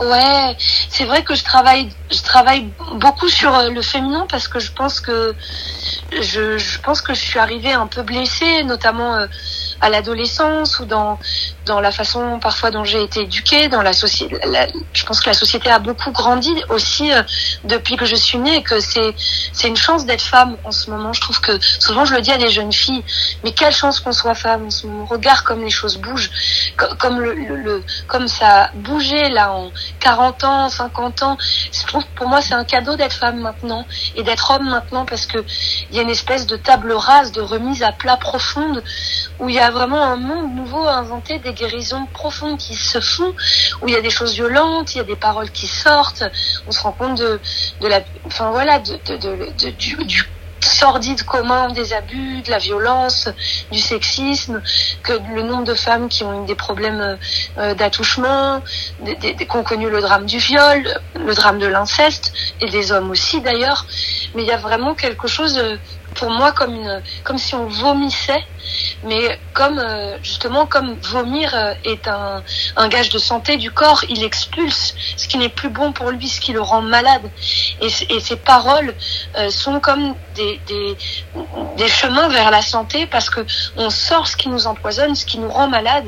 Ouais, 0.02 0.58
c'est 0.90 1.06
vrai 1.06 1.24
que 1.24 1.36
je 1.36 1.44
travaille, 1.46 1.90
je 2.12 2.22
travaille 2.22 2.70
beaucoup 2.96 3.30
sur 3.30 3.56
euh, 3.56 3.70
le 3.70 3.82
féminin 3.82 4.28
parce 4.30 4.50
que 4.50 4.60
je 4.60 4.74
pense 4.74 5.00
que 5.00 5.34
je, 6.12 6.58
je 6.58 6.80
pense 6.82 7.02
que 7.02 7.14
je 7.14 7.22
suis 7.22 7.40
arrivée 7.40 7.72
un 7.72 7.88
peu 7.88 8.02
blessée, 8.02 8.64
notamment 8.64 9.16
euh, 9.16 9.28
à 9.86 9.90
l'adolescence 9.90 10.80
ou 10.80 10.86
dans 10.86 11.20
dans 11.68 11.80
la 11.80 11.92
façon 11.92 12.40
parfois 12.40 12.72
dont 12.72 12.84
j'ai 12.84 13.02
été 13.02 13.22
éduquée, 13.22 13.68
dans 13.70 13.82
la 13.82 13.94
société. 13.94 14.36
Je 14.94 15.06
pense 15.06 15.20
que 15.20 15.30
la 15.30 15.34
société 15.34 15.70
a 15.70 15.80
beaucoup 15.80 16.12
grandi 16.12 16.54
aussi 16.70 17.12
euh, 17.12 17.22
depuis 17.64 17.96
que 17.96 18.06
je 18.06 18.16
suis 18.16 18.38
née 18.38 18.64
que 18.64 18.80
c'est 18.80 19.14
c'est 19.54 19.68
une 19.68 19.78
chance 19.78 20.06
d'être 20.06 20.24
femme 20.24 20.58
en 20.64 20.72
ce 20.72 20.90
moment. 20.90 21.14
Je 21.14 21.22
trouve 21.22 21.40
que 21.40 21.54
souvent 21.62 22.04
je 22.06 22.16
le 22.16 22.22
dis 22.22 22.32
à 22.32 22.38
des 22.38 22.50
jeunes 22.50 22.72
filles, 22.72 23.04
mais 23.44 23.52
quelle 23.52 23.74
chance 23.74 24.00
qu'on 24.00 24.12
soit 24.12 24.34
femme 24.34 24.66
en 24.66 24.70
ce 24.72 24.88
moment. 24.88 25.06
Regarde 25.06 25.42
comme 25.42 25.62
les 25.62 25.70
choses 25.70 25.98
bougent, 25.98 26.32
comme 27.00 27.20
le, 27.20 27.34
le, 27.34 27.84
comme 28.08 28.28
ça 28.28 28.48
a 28.64 28.72
bougé 28.74 29.30
là 29.30 29.54
en 29.54 29.72
40 30.00 30.44
ans, 30.44 30.70
50 30.70 31.24
ans. 31.24 31.38
Je 31.72 31.86
trouve 31.86 32.06
pour 32.16 32.28
moi 32.28 32.42
c'est 32.42 32.56
un 32.56 32.66
cadeau 32.66 32.96
d'être 32.96 33.14
femme 33.14 33.40
maintenant 33.40 33.86
et 34.16 34.24
d'être 34.24 34.50
homme 34.52 34.70
maintenant 34.70 35.06
parce 35.06 35.28
que 35.28 35.40
il 35.90 35.96
y 35.96 36.00
a 36.00 36.02
une 36.02 36.10
espèce 36.10 36.48
de 36.48 36.56
table 36.56 36.92
rase, 36.92 37.32
de 37.32 37.42
remise 37.42 37.84
à 37.84 37.92
plat 37.92 38.18
profonde 38.18 38.84
où 39.40 39.50
il 39.50 39.56
y 39.56 39.60
a 39.60 39.72
vraiment 39.72 40.02
un 40.02 40.16
monde 40.16 40.56
nouveau 40.56 40.86
à 40.86 40.94
inventer, 40.94 41.40
des 41.40 41.54
guérisons 41.54 42.06
profondes 42.14 42.58
qui 42.58 42.76
se 42.76 43.00
font, 43.00 43.34
où 43.82 43.88
il 43.88 43.94
y 43.94 43.98
a 43.98 44.02
des 44.02 44.10
choses 44.10 44.34
violentes, 44.34 44.96
il 44.96 45.00
y 45.00 45.02
a 45.02 45.06
des 45.06 45.16
paroles 45.16 45.52
qui 45.52 45.68
sortent, 45.68 46.24
on 46.68 46.72
se 46.72 46.82
rend 46.82 46.94
compte 46.94 47.18
de, 47.18 47.40
de 47.82 47.88
la, 47.88 48.02
enfin 48.26 48.52
voilà, 48.52 48.80
de, 48.80 48.98
de, 49.18 49.70
du, 49.72 49.96
du 50.06 50.30
sordide 50.66 51.24
commun 51.24 51.70
des 51.70 51.94
abus, 51.94 52.42
de 52.42 52.52
la 52.52 52.58
violence, 52.58 53.30
du 53.72 53.80
sexisme, 53.80 54.62
que 55.04 55.14
le 55.34 55.44
nombre 55.44 55.64
de 55.64 55.74
femmes 55.74 56.10
qui 56.10 56.24
ont 56.24 56.44
eu 56.44 56.46
des 56.46 56.56
problèmes 56.56 57.18
euh, 57.58 57.74
d'attouchement, 57.76 58.62
qui 59.04 59.48
ont 59.58 59.64
connu 59.64 59.90
le 59.90 60.02
drame 60.02 60.26
du 60.26 60.38
viol, 60.38 60.84
le 61.16 61.34
drame 61.34 61.60
de 61.60 61.68
l'inceste, 61.68 62.34
et 62.62 62.70
des 62.70 62.92
hommes 62.92 63.12
aussi 63.12 63.42
d'ailleurs. 63.42 63.86
Mais 64.34 64.44
il 64.44 64.48
y 64.48 64.52
a 64.52 64.58
vraiment 64.58 64.96
quelque 64.96 65.28
chose, 65.28 65.58
euh, 65.58 65.78
pour 66.16 66.30
moi, 66.32 66.52
comme, 66.52 66.74
une, 66.76 67.02
comme 67.24 67.38
si 67.38 67.56
on 67.56 67.68
vomissait 67.68 68.44
mais 69.04 69.40
comme 69.54 69.80
euh, 69.80 70.18
justement 70.24 70.66
comme 70.66 70.96
vomir 71.02 71.54
euh, 71.56 71.74
est 71.84 72.08
un, 72.08 72.44
un 72.76 72.88
gage 72.88 73.10
de 73.10 73.20
santé 73.20 73.58
du 73.58 73.72
corps, 73.72 74.04
il 74.10 74.24
expulse 74.24 74.96
ce 75.18 75.28
qui 75.28 75.38
n'est 75.38 75.50
plus 75.50 75.70
bon 75.70 75.92
pour 75.92 76.12
lui, 76.12 76.28
ce 76.28 76.42
qui 76.42 76.54
le 76.54 76.62
rend 76.62 76.82
malade. 76.82 77.30
Et, 77.82 77.88
et 78.10 78.20
ces 78.20 78.36
paroles 78.36 78.94
euh, 79.38 79.50
sont 79.50 79.80
comme 79.80 80.16
des, 80.36 80.60
des, 80.68 80.98
des 81.78 81.88
chemins 81.88 82.28
vers 82.30 82.52
la 82.52 82.62
santé 82.62 83.06
parce 83.06 83.30
que 83.30 83.46
on 83.78 83.90
sort 83.90 84.28
ce 84.28 84.36
qui 84.36 84.50
nous 84.50 84.68
empoisonne, 84.68 85.16
ce 85.16 85.26
qui 85.26 85.38
nous 85.38 85.50
rend 85.50 85.68
malade, 85.68 86.06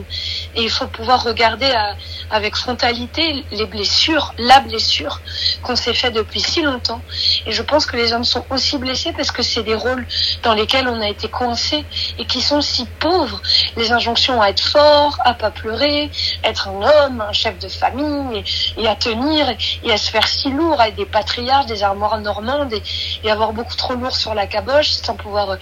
et 0.58 0.64
il 0.64 0.72
faut 0.72 0.88
pouvoir 0.88 1.24
regarder 1.24 1.72
à, 1.72 1.96
avec 2.32 2.56
frontalité 2.56 3.46
les 3.52 3.66
blessures, 3.68 4.34
la 4.40 4.60
blessure 4.60 5.22
qu'on 5.62 5.76
s'est 5.76 5.94
fait 5.94 6.10
depuis 6.10 6.42
si 6.42 6.64
longtemps. 6.64 7.02
Et 7.46 7.52
je 7.52 7.62
pense 7.62 7.86
que 7.86 7.96
les 7.96 8.12
hommes 8.12 8.24
sont 8.24 8.44
aussi 8.50 8.80
blessés 8.80 9.14
parce 9.16 9.32
que 9.32 9.44
c'est 9.44 9.62
des 9.62 9.76
rôles 9.76 10.06
dans 10.42 10.56
lesquels 10.56 10.88
on 10.88 11.00
a 11.00 11.08
été 11.08 11.28
coincés 11.30 11.86
et 12.18 12.26
qui 12.26 12.42
sont 12.42 12.62
si 12.62 12.86
pauvres. 13.00 13.40
Les 13.76 13.92
injonctions 13.92 14.42
à 14.42 14.50
être 14.50 14.60
fort, 14.64 15.18
à 15.24 15.36
pas 15.36 15.52
pleurer, 15.52 16.10
être 16.44 16.70
un 16.70 16.82
homme, 16.82 17.22
un 17.22 17.34
chef 17.34 17.60
de 17.60 17.68
famille 17.68 18.44
et, 18.78 18.88
à 18.88 18.96
tenir 18.96 19.48
et 19.84 19.92
à 19.92 19.98
se 19.98 20.10
faire 20.10 20.28
si 20.28 20.50
lourd, 20.50 20.82
à 20.82 20.88
être 20.90 20.96
des 20.96 21.06
patriarches, 21.06 21.68
des 21.68 21.84
armoires 21.84 22.20
normandes 22.20 22.74
et, 22.74 23.30
avoir 23.30 23.52
beaucoup 23.52 23.76
trop 23.76 23.94
lourd 23.94 24.16
sur 24.16 24.34
la 24.34 24.48
caboche 24.48 24.90
sans 24.90 25.16
pouvoir 25.16 25.50
euh, 25.52 25.56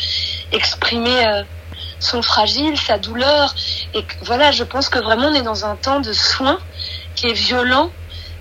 exprimer 0.52 1.26
euh, 1.28 1.44
son 2.00 2.22
fragile, 2.22 2.78
sa 2.78 2.98
douleur. 2.98 3.54
Et 3.96 4.06
voilà, 4.24 4.52
je 4.52 4.64
pense 4.64 4.90
que 4.90 5.00
vraiment 5.00 5.28
on 5.28 5.34
est 5.34 5.42
dans 5.42 5.66
un 5.66 5.78
temps 5.78 6.02
de 6.02 6.12
soins 6.12 6.60
qui 7.16 7.28
est 7.28 7.34
violent 7.34 7.90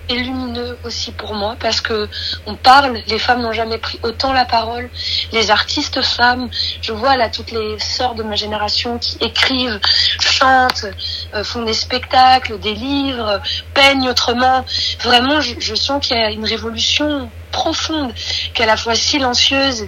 et 0.08 0.16
lumineux 0.16 0.76
aussi 0.84 1.12
pour 1.12 1.34
moi 1.34 1.56
parce 1.60 1.80
que 1.80 2.08
on 2.44 2.56
parle, 2.56 3.00
les 3.06 3.18
femmes 3.20 3.40
n'ont 3.40 3.52
jamais 3.52 3.78
pris 3.78 3.98
autant 4.02 4.32
la 4.32 4.44
parole, 4.44 4.90
les 5.32 5.52
artistes 5.52 6.02
femmes, 6.02 6.50
je 6.82 6.92
vois 6.92 7.16
là 7.16 7.30
toutes 7.30 7.52
les 7.52 7.78
sœurs 7.78 8.16
de 8.16 8.24
ma 8.24 8.34
génération 8.34 8.98
qui 8.98 9.16
écrivent, 9.20 9.78
chantent, 10.20 10.86
euh, 11.34 11.44
font 11.44 11.62
des 11.62 11.72
spectacles, 11.72 12.58
des 12.58 12.74
livres, 12.74 13.40
peignent 13.72 14.08
autrement. 14.08 14.64
Vraiment, 15.00 15.40
je, 15.40 15.54
je 15.58 15.74
sens 15.74 16.04
qu'il 16.04 16.16
y 16.16 16.20
a 16.20 16.30
une 16.30 16.44
révolution 16.44 17.30
profonde, 17.52 18.12
qui 18.52 18.60
est 18.60 18.64
à 18.64 18.66
la 18.66 18.76
fois 18.76 18.96
silencieuse 18.96 19.86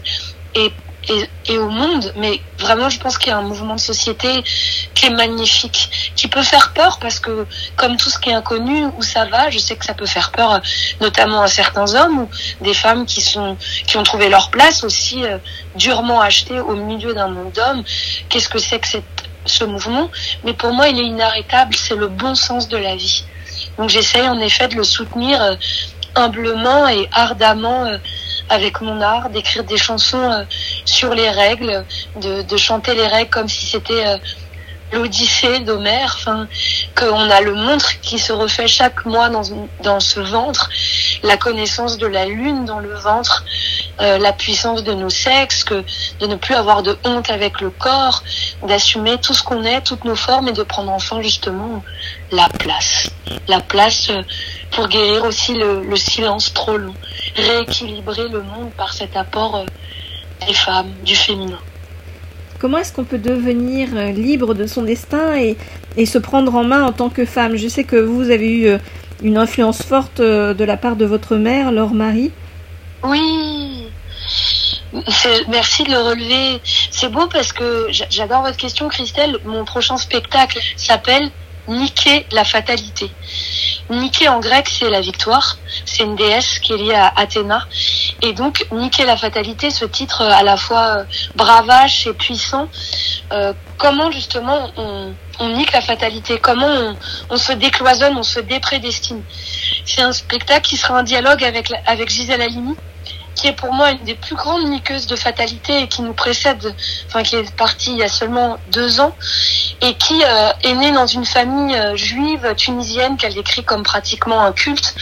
et 0.55 0.73
et, 1.09 1.53
et, 1.53 1.59
au 1.59 1.69
monde. 1.69 2.13
Mais 2.17 2.41
vraiment, 2.59 2.89
je 2.89 2.99
pense 2.99 3.19
qu'il 3.19 3.29
y 3.29 3.33
a 3.33 3.39
un 3.39 3.43
mouvement 3.43 3.75
de 3.75 3.81
société 3.81 4.29
qui 4.95 5.07
est 5.07 5.11
magnifique, 5.11 6.13
qui 6.17 6.29
peut 6.29 6.43
faire 6.43 6.73
peur 6.73 6.99
parce 6.99 7.21
que, 7.21 7.47
comme 7.77 7.97
tout 7.97 8.11
ce 8.11 8.19
qui 8.19 8.31
est 8.31 8.35
inconnu, 8.35 8.87
où 8.97 9.03
ça 9.03 9.25
va, 9.27 9.51
je 9.51 9.59
sais 9.59 9.77
que 9.77 9.85
ça 9.85 9.95
peut 9.95 10.07
faire 10.07 10.31
peur, 10.33 10.61
notamment 11.01 11.43
à 11.43 11.49
certains 11.49 11.95
hommes 11.95 12.21
ou 12.21 12.29
des 12.61 12.75
femmes 12.75 13.07
qui 13.07 13.21
sont, 13.21 13.57
qui 13.87 13.97
ont 13.97 14.03
trouvé 14.03 14.29
leur 14.29 14.51
place 14.51 14.85
aussi 14.85 15.25
euh, 15.25 15.39
durement 15.75 16.21
achetées 16.21 16.61
au 16.61 16.75
milieu 16.75 17.15
d'un 17.15 17.29
monde 17.29 17.53
d'hommes. 17.53 17.85
Qu'est-ce 18.29 18.49
que 18.49 18.59
c'est 18.59 18.79
que 18.79 18.89
cette, 18.89 19.05
ce 19.45 19.65
mouvement? 19.65 20.11
Mais 20.45 20.55
pour 20.55 20.73
moi, 20.73 20.89
il 20.89 20.99
est 20.99 21.07
inarrêtable. 21.07 21.75
C'est 21.77 21.97
le 21.97 22.09
bon 22.09 22.35
sens 22.35 22.69
de 22.69 22.77
la 22.77 22.97
vie. 22.97 23.25
Donc 23.79 23.91
j'essaye 23.91 24.27
en 24.29 24.41
effet 24.41 24.69
de 24.69 24.75
le 24.75 24.85
soutenir 24.85 25.41
euh, 25.43 25.55
humblement 26.15 26.89
et 26.89 27.09
ardemment. 27.13 27.85
Euh, 27.85 27.99
avec 28.49 28.81
mon 28.81 29.01
art, 29.01 29.31
d'écrire 29.31 29.65
des 29.65 29.77
chansons 29.77 30.31
euh, 30.31 30.45
sur 30.85 31.15
les 31.15 31.31
règles, 31.31 31.85
de, 32.21 32.43
de, 32.43 32.57
chanter 32.57 32.95
les 32.95 33.07
règles 33.07 33.31
comme 33.31 33.49
si 33.49 33.67
c'était 33.67 34.07
euh, 34.07 34.17
l'Odyssée 34.93 35.61
d'Homère, 35.61 36.17
enfin, 36.19 36.47
qu'on 36.95 37.31
a 37.31 37.41
le 37.41 37.55
montre 37.55 38.01
qui 38.01 38.19
se 38.19 38.33
refait 38.33 38.69
chaque 38.69 39.05
mois 39.05 39.29
dans, 39.29 39.43
dans 39.83 40.01
ce 40.01 40.21
ventre, 40.21 40.71
la 41.23 41.37
connaissance 41.37 41.99
de 41.99 42.07
la 42.07 42.27
lune 42.27 42.65
dans 42.65 42.79
le 42.79 42.95
ventre, 42.95 43.45
euh, 44.01 44.19
la 44.19 44.33
puissance 44.33 44.85
de 44.85 44.93
nos 44.93 45.11
sexes, 45.11 45.65
que 45.65 45.85
de 46.21 46.27
ne 46.27 46.37
plus 46.37 46.55
avoir 46.55 46.83
de 46.83 46.97
honte 47.05 47.31
avec 47.31 47.61
le 47.61 47.71
corps, 47.71 48.23
d'assumer 48.63 49.19
tout 49.19 49.35
ce 49.35 49.43
qu'on 49.43 49.65
est, 49.65 49.81
toutes 49.81 50.05
nos 50.05 50.17
formes 50.17 50.49
et 50.49 50.53
de 50.53 50.63
prendre 50.63 50.93
enfin 50.93 51.21
justement 51.21 51.83
la 52.31 52.49
place, 52.49 53.11
la 53.49 53.61
place 53.61 54.11
pour 54.77 54.89
guérir 54.89 55.25
aussi 55.25 55.55
le, 55.55 55.83
le 55.83 55.97
silence 55.97 56.53
trop 56.53 56.77
long, 56.77 56.95
rééquilibrer 57.35 58.29
le 58.29 58.43
monde 58.43 58.71
par 58.77 58.93
cet 58.93 59.17
apport 59.17 59.57
euh, 59.57 60.47
des 60.47 60.53
femmes, 60.53 60.93
du 61.03 61.17
féminin. 61.17 61.59
Comment 62.61 62.79
est-ce 62.79 62.93
qu'on 62.93 63.05
peut 63.05 63.19
devenir 63.19 63.89
euh, 63.95 64.13
libre 64.13 64.53
de 64.55 64.67
son 64.67 64.83
destin 64.83 65.35
et, 65.37 65.57
et, 65.97 66.05
se 66.05 66.19
prendre 66.19 66.55
en 66.55 66.65
main 66.65 66.85
en 66.85 66.93
tant 66.93 67.09
que 67.09 67.25
femme? 67.25 67.57
Je 67.57 67.69
sais 67.69 67.85
que 67.85 67.97
vous 67.97 68.31
avez 68.31 68.51
eu 68.51 68.67
euh, 68.67 68.79
une 69.23 69.39
influence 69.39 69.83
forte 69.83 70.21
de 70.21 70.65
la 70.65 70.77
part 70.77 70.97
de 70.97 71.07
votre 71.07 71.37
mère, 71.37 71.73
Laure 71.73 71.95
Marie. 71.95 72.31
Oui, 73.03 73.89
Merci 75.49 75.85
de 75.85 75.91
le 75.91 75.99
relever. 75.99 76.61
C'est 76.91 77.11
beau 77.11 77.27
parce 77.29 77.53
que 77.53 77.89
j'adore 78.11 78.43
votre 78.43 78.57
question, 78.57 78.89
Christelle. 78.89 79.39
Mon 79.45 79.65
prochain 79.65 79.97
spectacle 79.97 80.59
s'appelle 80.77 81.31
Niquer 81.69 82.27
la 82.31 82.45
fatalité. 82.45 83.11
Nike 83.91 84.27
en 84.29 84.41
grec, 84.41 84.69
c'est 84.69 84.91
la 84.91 85.01
victoire. 85.01 85.57
C'est 85.85 86.03
une 86.03 86.17
déesse 86.17 86.59
qui 86.59 86.73
est 86.73 86.77
liée 86.77 86.95
à 86.95 87.13
Athéna. 87.17 87.67
Et 88.23 88.33
donc, 88.33 88.67
niquer 88.73 89.05
la 89.05 89.17
fatalité, 89.17 89.71
ce 89.71 89.85
titre 89.85 90.23
à 90.23 90.43
la 90.43 90.57
fois 90.57 90.99
euh, 90.99 91.05
bravache 91.35 92.07
et 92.07 92.13
puissant. 92.13 92.69
Euh, 93.33 93.53
comment 93.79 94.11
justement 94.11 94.71
on, 94.77 95.15
on, 95.39 95.49
nique 95.51 95.73
la 95.73 95.81
fatalité? 95.81 96.39
Comment 96.39 96.67
on, 96.69 96.97
on, 97.31 97.37
se 97.37 97.53
décloisonne, 97.53 98.17
on 98.17 98.23
se 98.23 98.41
déprédestine? 98.41 99.23
C'est 99.85 100.03
un 100.03 100.13
spectacle 100.13 100.63
qui 100.63 100.77
sera 100.77 100.99
un 100.99 101.03
dialogue 101.03 101.45
avec, 101.45 101.73
avec 101.87 102.09
Gisèle 102.09 102.43
Halimi 102.43 102.77
qui 103.37 103.47
est 103.47 103.53
pour 103.53 103.73
moi 103.73 103.93
une 103.93 104.03
des 104.05 104.15
plus 104.15 104.35
grandes 104.35 104.67
niqueuses 104.69 105.07
de 105.07 105.15
fatalité 105.15 105.83
et 105.83 105.89
qui 105.89 106.03
nous 106.03 106.15
précède, 106.15 106.75
enfin 107.07 107.23
qui 107.23 107.37
est 107.37 107.55
partie 107.55 107.93
il 107.93 107.99
y 107.99 108.03
a 108.03 108.09
seulement 108.09 108.59
deux 108.73 109.01
ans 109.01 109.15
et 109.83 109.95
qui 109.95 110.21
euh, 110.25 110.51
est 110.65 110.75
née 110.75 110.91
dans 110.93 111.07
une 111.07 111.25
famille 111.25 111.77
euh, 111.77 111.95
juive 111.95 112.55
tunisienne 112.57 113.17
qu'elle 113.17 113.35
décrit 113.35 113.63
comme 113.63 113.83
pratiquement 113.83 114.43
un 114.43 114.53
culte 114.53 114.95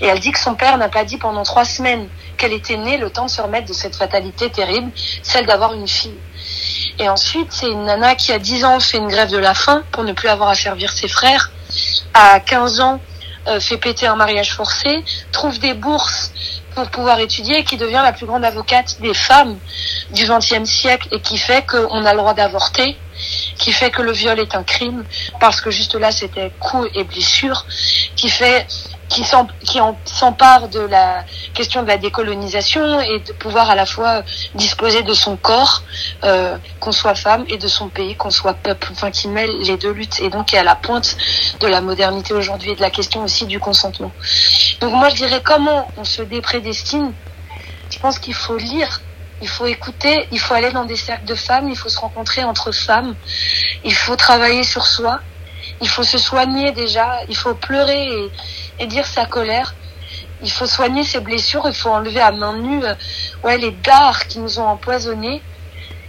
et 0.00 0.06
elle 0.06 0.18
dit 0.18 0.32
que 0.32 0.40
son 0.40 0.54
père 0.54 0.78
n'a 0.78 0.88
pas 0.88 1.04
dit 1.04 1.18
pendant 1.18 1.42
trois 1.44 1.64
semaines 1.64 2.08
qu'elle 2.38 2.52
était 2.52 2.76
née 2.76 2.96
le 2.96 3.10
temps 3.10 3.26
de 3.26 3.30
se 3.30 3.40
remettre 3.40 3.68
de 3.68 3.72
cette 3.72 3.94
fatalité 3.94 4.50
terrible, 4.50 4.90
celle 5.22 5.46
d'avoir 5.46 5.74
une 5.74 5.86
fille. 5.86 6.18
Et 6.98 7.08
ensuite, 7.08 7.48
c'est 7.50 7.68
une 7.68 7.84
nana 7.84 8.14
qui, 8.16 8.32
à 8.32 8.38
10 8.38 8.64
ans, 8.64 8.80
fait 8.80 8.98
une 8.98 9.08
grève 9.08 9.30
de 9.30 9.38
la 9.38 9.54
faim 9.54 9.84
pour 9.92 10.02
ne 10.02 10.12
plus 10.12 10.28
avoir 10.28 10.48
à 10.48 10.54
servir 10.54 10.90
ses 10.92 11.08
frères. 11.08 11.52
À 12.14 12.40
15 12.40 12.80
ans, 12.80 13.00
euh, 13.48 13.60
fait 13.60 13.76
péter 13.76 14.06
un 14.06 14.16
mariage 14.16 14.54
forcé, 14.54 15.04
trouve 15.32 15.58
des 15.58 15.74
bourses 15.74 16.32
pour 16.74 16.88
pouvoir 16.90 17.18
étudier 17.20 17.58
et 17.58 17.64
qui 17.64 17.76
devient 17.76 18.00
la 18.02 18.12
plus 18.12 18.26
grande 18.26 18.44
avocate 18.44 19.00
des 19.00 19.14
femmes 19.14 19.58
du 20.10 20.24
XXe 20.26 20.68
siècle 20.68 21.08
et 21.12 21.20
qui 21.20 21.38
fait 21.38 21.66
qu'on 21.66 22.04
a 22.04 22.12
le 22.12 22.18
droit 22.18 22.34
d'avorter, 22.34 22.96
qui 23.56 23.72
fait 23.72 23.90
que 23.90 24.02
le 24.02 24.12
viol 24.12 24.38
est 24.40 24.54
un 24.54 24.62
crime 24.62 25.04
parce 25.40 25.60
que 25.60 25.70
juste 25.70 25.94
là 25.94 26.10
c'était 26.10 26.52
coups 26.60 26.88
et 26.94 27.04
blessures, 27.04 27.66
qui 28.16 28.28
fait 28.28 28.66
qui 29.12 29.24
s'empare 30.04 30.68
de 30.68 30.80
la 30.80 31.24
question 31.54 31.82
de 31.82 31.88
la 31.88 31.98
décolonisation 31.98 33.00
et 33.00 33.20
de 33.20 33.32
pouvoir 33.32 33.70
à 33.70 33.74
la 33.74 33.86
fois 33.86 34.22
disposer 34.54 35.02
de 35.02 35.14
son 35.14 35.36
corps, 35.36 35.82
euh, 36.24 36.56
qu'on 36.80 36.92
soit 36.92 37.14
femme, 37.14 37.44
et 37.48 37.58
de 37.58 37.68
son 37.68 37.88
pays, 37.88 38.16
qu'on 38.16 38.30
soit 38.30 38.54
peuple, 38.54 38.88
enfin 38.92 39.10
qui 39.10 39.28
mêle 39.28 39.50
les 39.60 39.76
deux 39.76 39.92
luttes 39.92 40.20
et 40.20 40.30
donc 40.30 40.46
qui 40.46 40.56
est 40.56 40.60
à 40.60 40.64
la 40.64 40.74
pointe 40.74 41.16
de 41.60 41.66
la 41.66 41.80
modernité 41.80 42.34
aujourd'hui 42.34 42.72
et 42.72 42.76
de 42.76 42.80
la 42.80 42.90
question 42.90 43.22
aussi 43.22 43.46
du 43.46 43.60
consentement. 43.60 44.12
Donc 44.80 44.92
moi 44.94 45.08
je 45.10 45.16
dirais 45.16 45.42
comment 45.44 45.88
on 45.96 46.04
se 46.04 46.22
déprédestine. 46.22 47.12
Je 47.90 47.98
pense 47.98 48.18
qu'il 48.18 48.34
faut 48.34 48.56
lire 48.56 49.00
il 49.42 49.48
faut 49.48 49.66
écouter, 49.66 50.28
il 50.30 50.38
faut 50.38 50.54
aller 50.54 50.70
dans 50.70 50.84
des 50.84 50.96
cercles 50.96 51.24
de 51.24 51.34
femmes, 51.34 51.68
il 51.68 51.76
faut 51.76 51.88
se 51.88 51.98
rencontrer 51.98 52.44
entre 52.44 52.70
femmes, 52.70 53.16
il 53.84 53.92
faut 53.92 54.14
travailler 54.14 54.62
sur 54.62 54.86
soi, 54.86 55.18
il 55.80 55.88
faut 55.88 56.04
se 56.04 56.16
soigner 56.16 56.70
déjà, 56.72 57.18
il 57.28 57.36
faut 57.36 57.54
pleurer 57.54 58.06
et, 58.06 58.30
et 58.78 58.86
dire 58.86 59.06
sa 59.06 59.26
colère. 59.26 59.74
Il 60.42 60.50
faut 60.50 60.66
soigner 60.66 61.04
ses 61.04 61.20
blessures, 61.20 61.64
il 61.66 61.74
faut 61.74 61.90
enlever 61.90 62.20
à 62.20 62.32
main 62.32 62.56
nue 62.56 62.84
euh, 62.84 62.94
ouais, 63.44 63.58
les 63.58 63.70
dards 63.70 64.26
qui 64.26 64.40
nous 64.40 64.58
ont 64.58 64.66
empoisonnés. 64.66 65.40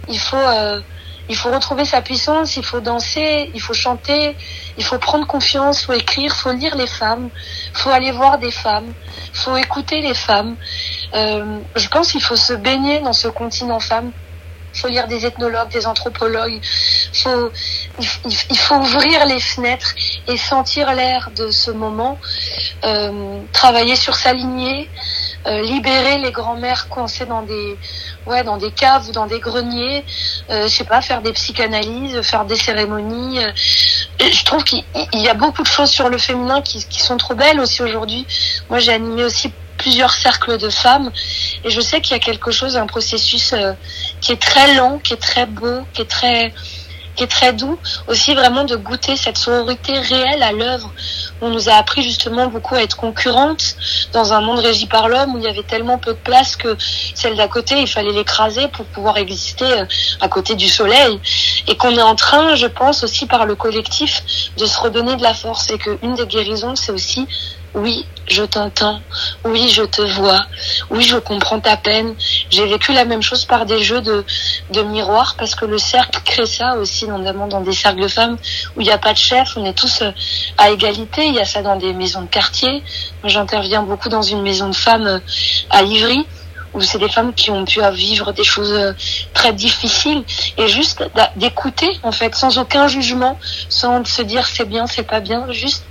Il 0.08 0.18
faut, 0.18 0.36
euh, 0.36 0.80
il 1.28 1.36
faut 1.36 1.50
retrouver 1.50 1.84
sa 1.84 2.02
puissance, 2.02 2.56
il 2.56 2.64
faut 2.64 2.80
danser, 2.80 3.50
il 3.54 3.60
faut 3.60 3.72
chanter, 3.72 4.36
il 4.76 4.84
faut 4.84 4.98
prendre 4.98 5.26
confiance, 5.26 5.82
il 5.82 5.86
faut 5.86 5.92
écrire, 5.92 6.32
il 6.34 6.42
faut 6.42 6.52
lire 6.52 6.76
les 6.76 6.86
femmes, 6.86 7.30
il 7.72 7.78
faut 7.78 7.90
aller 7.90 8.12
voir 8.12 8.38
des 8.38 8.50
femmes, 8.50 8.92
il 9.32 9.38
faut 9.38 9.56
écouter 9.56 10.00
les 10.00 10.14
femmes. 10.14 10.56
Euh, 11.14 11.60
je 11.76 11.88
pense 11.88 12.12
qu'il 12.12 12.22
faut 12.22 12.36
se 12.36 12.52
baigner 12.52 13.00
dans 13.00 13.12
ce 13.12 13.28
continent 13.28 13.80
femme. 13.80 14.10
Faut 14.74 14.88
lire 14.88 15.06
des 15.06 15.24
ethnologues, 15.24 15.70
des 15.70 15.86
anthropologues. 15.86 16.60
Faut, 17.12 17.50
il, 17.98 18.58
faut 18.58 18.76
ouvrir 18.76 19.24
les 19.26 19.40
fenêtres 19.40 19.94
et 20.26 20.36
sentir 20.36 20.92
l'air 20.94 21.30
de 21.36 21.50
ce 21.50 21.70
moment. 21.70 22.18
Euh, 22.84 23.40
travailler 23.52 23.96
sur 23.96 24.16
sa 24.16 24.32
lignée, 24.32 24.90
euh, 25.46 25.62
libérer 25.62 26.18
les 26.18 26.32
grands-mères 26.32 26.88
coincées 26.88 27.26
dans 27.26 27.42
des, 27.42 27.76
ouais, 28.26 28.42
dans 28.42 28.56
des 28.56 28.70
caves 28.70 29.08
ou 29.08 29.12
dans 29.12 29.26
des 29.26 29.40
greniers. 29.40 30.04
Euh, 30.50 30.64
je 30.64 30.68
sais 30.68 30.84
pas, 30.84 31.00
faire 31.00 31.22
des 31.22 31.32
psychanalyses, 31.32 32.20
faire 32.22 32.44
des 32.44 32.56
cérémonies. 32.56 33.44
Euh, 33.44 33.52
je 34.20 34.44
trouve 34.44 34.64
qu'il 34.64 34.84
y 35.12 35.28
a 35.28 35.34
beaucoup 35.34 35.62
de 35.62 35.68
choses 35.68 35.90
sur 35.90 36.08
le 36.08 36.18
féminin 36.18 36.62
qui, 36.62 36.84
qui 36.84 37.00
sont 37.00 37.16
trop 37.16 37.34
belles 37.34 37.60
aussi 37.60 37.82
aujourd'hui. 37.82 38.26
Moi, 38.70 38.78
j'ai 38.80 38.92
animé 38.92 39.24
aussi 39.24 39.52
plusieurs 39.76 40.12
cercles 40.12 40.56
de 40.58 40.70
femmes 40.70 41.10
et 41.64 41.70
je 41.70 41.80
sais 41.80 42.00
qu'il 42.00 42.12
y 42.12 42.16
a 42.16 42.18
quelque 42.20 42.50
chose, 42.50 42.76
un 42.76 42.86
processus 42.86 43.52
euh, 43.52 43.72
qui 44.20 44.32
est 44.32 44.40
très 44.40 44.74
lent, 44.74 44.98
qui 44.98 45.12
est 45.12 45.20
très 45.20 45.46
beau, 45.46 45.80
qui 45.92 46.02
est 46.02 46.10
très 46.10 46.54
qui 47.16 47.24
est 47.24 47.28
très 47.28 47.52
doux. 47.52 47.78
Aussi 48.08 48.34
vraiment 48.34 48.64
de 48.64 48.76
goûter 48.76 49.16
cette 49.16 49.38
sororité 49.38 49.98
réelle 49.98 50.42
à 50.42 50.52
l'œuvre. 50.52 50.90
On 51.40 51.50
nous 51.50 51.68
a 51.68 51.74
appris 51.74 52.02
justement 52.02 52.46
beaucoup 52.46 52.74
à 52.74 52.82
être 52.82 52.96
concurrentes 52.96 53.76
dans 54.12 54.32
un 54.32 54.40
monde 54.40 54.58
régi 54.58 54.86
par 54.86 55.08
l'homme 55.08 55.34
où 55.34 55.38
il 55.38 55.44
y 55.44 55.48
avait 55.48 55.62
tellement 55.62 55.98
peu 55.98 56.12
de 56.12 56.18
place 56.18 56.56
que 56.56 56.76
celle 57.14 57.36
d'à 57.36 57.48
côté, 57.48 57.80
il 57.80 57.88
fallait 57.88 58.12
l'écraser 58.12 58.68
pour 58.68 58.86
pouvoir 58.86 59.16
exister 59.18 59.64
euh, 59.64 59.84
à 60.20 60.28
côté 60.28 60.54
du 60.54 60.68
soleil. 60.68 61.20
Et 61.68 61.76
qu'on 61.76 61.96
est 61.96 62.02
en 62.02 62.14
train, 62.14 62.54
je 62.54 62.66
pense 62.66 63.04
aussi 63.04 63.26
par 63.26 63.46
le 63.46 63.54
collectif, 63.54 64.22
de 64.58 64.66
se 64.66 64.78
redonner 64.78 65.16
de 65.16 65.22
la 65.22 65.34
force. 65.34 65.70
Et 65.70 65.78
qu'une 65.78 66.14
des 66.14 66.26
guérisons, 66.26 66.76
c'est 66.76 66.92
aussi 66.92 67.26
oui, 67.74 68.06
je 68.28 68.42
t'entends, 68.42 69.00
oui, 69.44 69.68
je 69.68 69.82
te 69.82 70.02
vois, 70.02 70.40
oui, 70.90 71.02
je 71.02 71.16
comprends 71.16 71.60
ta 71.60 71.76
peine. 71.76 72.14
J'ai 72.50 72.66
vécu 72.66 72.92
la 72.92 73.04
même 73.04 73.22
chose 73.22 73.44
par 73.44 73.66
des 73.66 73.82
jeux 73.82 74.00
de, 74.00 74.24
de 74.70 74.82
miroir 74.82 75.34
parce 75.38 75.54
que 75.54 75.64
le 75.64 75.78
cercle 75.78 76.20
crée 76.24 76.46
ça 76.46 76.76
aussi, 76.76 77.06
notamment 77.06 77.46
dans 77.46 77.60
des 77.60 77.72
cercles 77.72 78.02
de 78.02 78.08
femmes 78.08 78.36
où 78.76 78.80
il 78.80 78.84
n'y 78.84 78.92
a 78.92 78.98
pas 78.98 79.12
de 79.12 79.18
chef, 79.18 79.56
on 79.56 79.64
est 79.64 79.76
tous 79.76 80.02
euh, 80.02 80.10
à 80.56 80.70
égalité. 80.70 81.26
Il 81.26 81.34
y 81.34 81.40
a 81.40 81.44
ça 81.44 81.62
dans 81.62 81.76
des 81.76 81.92
maisons 81.92 82.22
de 82.22 82.28
quartier. 82.28 82.82
Moi, 83.22 83.28
j'interviens 83.28 83.82
beaucoup 83.82 84.08
dans 84.08 84.22
une 84.22 84.42
maison 84.42 84.68
de 84.68 84.76
femmes 84.76 85.06
euh, 85.06 85.18
à 85.70 85.82
Ivry 85.82 86.24
où 86.74 86.80
c'est 86.80 86.98
des 86.98 87.08
femmes 87.08 87.32
qui 87.34 87.50
ont 87.50 87.64
pu 87.64 87.80
vivre 87.92 88.32
des 88.32 88.42
choses 88.42 88.72
euh, 88.72 88.92
très 89.32 89.52
difficiles 89.52 90.24
et 90.58 90.66
juste 90.66 91.04
d'écouter 91.36 91.88
en 92.02 92.12
fait 92.12 92.34
sans 92.34 92.58
aucun 92.58 92.88
jugement, 92.88 93.38
sans 93.68 94.04
se 94.04 94.22
dire 94.22 94.46
c'est 94.46 94.68
bien, 94.68 94.86
c'est 94.86 95.04
pas 95.04 95.20
bien, 95.20 95.50
juste 95.52 95.84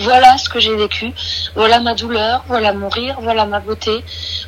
voilà 0.00 0.38
ce 0.38 0.48
que 0.48 0.60
j'ai 0.60 0.74
vécu, 0.74 1.12
voilà 1.54 1.80
ma 1.80 1.94
douleur, 1.94 2.42
voilà 2.48 2.72
mon 2.72 2.88
rire, 2.88 3.16
voilà 3.20 3.44
ma 3.44 3.60
beauté, 3.60 4.02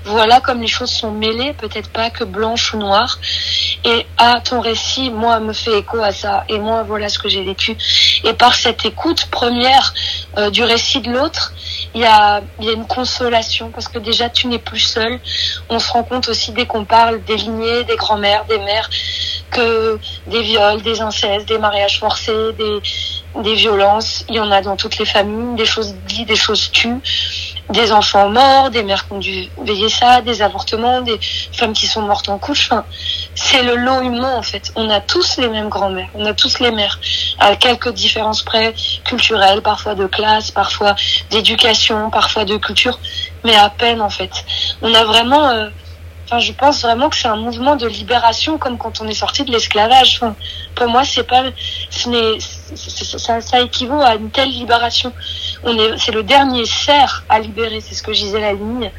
voilà 0.04 0.40
comme 0.40 0.60
les 0.60 0.66
choses 0.66 0.90
sont 0.90 1.12
mêlées, 1.12 1.52
peut-être 1.52 1.90
pas 1.90 2.10
que 2.10 2.24
blanche 2.24 2.74
ou 2.74 2.78
noire. 2.78 3.18
Et 3.84 4.06
à 4.16 4.40
ton 4.40 4.60
récit, 4.60 5.10
moi, 5.10 5.40
me 5.40 5.52
fait 5.52 5.78
écho 5.78 6.00
à 6.00 6.12
ça. 6.12 6.44
Et 6.48 6.58
moi, 6.58 6.84
voilà 6.84 7.08
ce 7.08 7.18
que 7.18 7.28
j'ai 7.28 7.42
vécu. 7.42 7.76
Et 8.24 8.32
par 8.32 8.54
cette 8.54 8.84
écoute 8.84 9.26
première 9.26 9.92
euh, 10.38 10.50
du 10.50 10.62
récit 10.62 11.00
de 11.00 11.10
l'autre, 11.10 11.52
il 11.94 12.00
y 12.00 12.04
a, 12.04 12.42
y 12.60 12.68
a 12.68 12.72
une 12.72 12.86
consolation 12.86 13.70
parce 13.70 13.88
que 13.88 13.98
déjà 13.98 14.30
tu 14.30 14.46
n'es 14.46 14.58
plus 14.58 14.78
seul. 14.78 15.20
On 15.68 15.78
se 15.78 15.90
rend 15.92 16.04
compte 16.04 16.28
aussi 16.28 16.52
dès 16.52 16.64
qu'on 16.66 16.84
parle 16.84 17.22
des 17.24 17.36
lignées, 17.36 17.84
des 17.84 17.96
grands-mères, 17.96 18.44
des 18.46 18.58
mères, 18.58 18.88
que 19.50 19.98
des 20.26 20.42
viols, 20.42 20.80
des 20.82 21.00
incestes, 21.00 21.46
des 21.48 21.58
mariages 21.58 21.98
forcés, 21.98 22.52
des, 22.56 22.80
des 23.36 23.54
violences, 23.54 24.24
il 24.28 24.34
y 24.36 24.40
en 24.40 24.50
a 24.50 24.60
dans 24.60 24.76
toutes 24.76 24.98
les 24.98 25.04
familles, 25.04 25.56
des 25.56 25.64
choses 25.64 25.94
dites, 26.06 26.28
des 26.28 26.36
choses 26.36 26.70
tues, 26.70 26.96
des 27.70 27.92
enfants 27.92 28.28
morts, 28.28 28.70
des 28.70 28.82
mères 28.82 29.06
qui 29.06 29.12
ont 29.14 29.18
dû 29.18 29.48
veiller 29.62 29.88
ça, 29.88 30.20
des 30.20 30.42
avortements, 30.42 31.00
des 31.00 31.18
femmes 31.52 31.72
qui 31.72 31.86
sont 31.86 32.02
mortes 32.02 32.28
en 32.28 32.38
couche. 32.38 32.68
Enfin, 32.70 32.84
c'est 33.34 33.62
le 33.62 33.76
lot 33.76 34.02
humain 34.02 34.36
en 34.36 34.42
fait. 34.42 34.72
On 34.76 34.90
a 34.90 35.00
tous 35.00 35.38
les 35.38 35.48
mêmes 35.48 35.68
grands-mères, 35.68 36.08
on 36.14 36.24
a 36.26 36.34
tous 36.34 36.58
les 36.58 36.70
mères, 36.70 36.98
à 37.38 37.56
quelques 37.56 37.92
différences 37.92 38.42
près, 38.42 38.74
culturelles, 39.04 39.62
parfois 39.62 39.94
de 39.94 40.06
classe, 40.06 40.50
parfois 40.50 40.94
d'éducation, 41.30 42.10
parfois 42.10 42.44
de 42.44 42.56
culture, 42.56 42.98
mais 43.44 43.56
à 43.56 43.70
peine 43.70 44.02
en 44.02 44.10
fait. 44.10 44.32
On 44.82 44.92
a 44.92 45.04
vraiment 45.04 45.48
euh, 45.48 45.68
je 46.38 46.52
pense 46.52 46.82
vraiment 46.82 47.10
que 47.10 47.16
c'est 47.16 47.28
un 47.28 47.36
mouvement 47.36 47.76
de 47.76 47.86
libération, 47.86 48.58
comme 48.58 48.78
quand 48.78 49.00
on 49.00 49.08
est 49.08 49.14
sorti 49.14 49.44
de 49.44 49.52
l'esclavage. 49.52 50.20
pour 50.74 50.88
moi, 50.88 51.04
c'est 51.04 51.24
pas, 51.24 51.44
ce 51.90 52.08
ça, 52.76 53.60
équivaut 53.60 54.00
à 54.00 54.14
une 54.14 54.30
telle 54.30 54.50
libération. 54.50 55.12
On 55.64 55.76
est, 55.78 55.98
c'est 55.98 56.12
le 56.12 56.22
dernier 56.22 56.64
cerf 56.66 57.24
à 57.28 57.38
libérer. 57.38 57.80
C'est 57.80 57.94
ce 57.94 58.02
que 58.02 58.12
Gisèle 58.12 58.56
ligne 58.56 58.90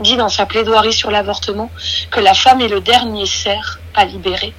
dit 0.00 0.16
dans 0.16 0.28
sa 0.28 0.46
plaidoirie 0.46 0.92
sur 0.92 1.10
l'avortement, 1.10 1.70
que 2.10 2.20
la 2.20 2.34
femme 2.34 2.60
est 2.60 2.68
le 2.68 2.80
dernier 2.80 3.26
cerf 3.26 3.80
à 3.94 4.04
libérer. 4.04 4.54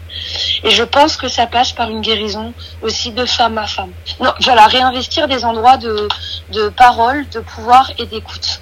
Et 0.63 0.71
je 0.71 0.83
pense 0.83 1.17
que 1.17 1.27
ça 1.27 1.47
passe 1.47 1.71
par 1.71 1.89
une 1.89 2.01
guérison 2.01 2.53
aussi 2.81 3.11
de 3.11 3.25
femme 3.25 3.57
à 3.57 3.67
femme. 3.67 3.91
Non, 4.19 4.33
voilà, 4.41 4.67
réinvestir 4.67 5.27
des 5.27 5.43
endroits 5.45 5.77
de, 5.77 6.07
de 6.51 6.69
parole, 6.69 7.27
de 7.29 7.39
pouvoir 7.39 7.91
et 7.97 8.05
d'écoute. 8.05 8.61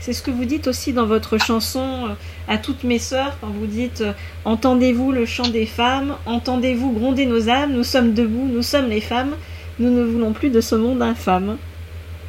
C'est 0.00 0.12
ce 0.12 0.22
que 0.22 0.32
vous 0.32 0.46
dites 0.46 0.66
aussi 0.66 0.92
dans 0.92 1.06
votre 1.06 1.38
chanson 1.38 2.08
euh, 2.08 2.14
à 2.48 2.58
toutes 2.58 2.84
mes 2.84 2.98
sœurs 2.98 3.36
quand 3.40 3.48
vous 3.48 3.66
dites 3.66 4.00
euh, 4.00 4.12
Entendez-vous 4.44 5.12
le 5.12 5.26
chant 5.26 5.48
des 5.48 5.66
femmes, 5.66 6.16
entendez-vous 6.26 6.92
gronder 6.92 7.26
nos 7.26 7.48
âmes, 7.48 7.72
nous 7.72 7.84
sommes 7.84 8.14
debout, 8.14 8.48
nous 8.48 8.62
sommes 8.62 8.88
les 8.88 9.00
femmes, 9.00 9.36
nous 9.78 9.90
ne 9.90 10.02
voulons 10.02 10.32
plus 10.32 10.50
de 10.50 10.60
ce 10.60 10.74
monde 10.74 11.02
infâme. 11.02 11.58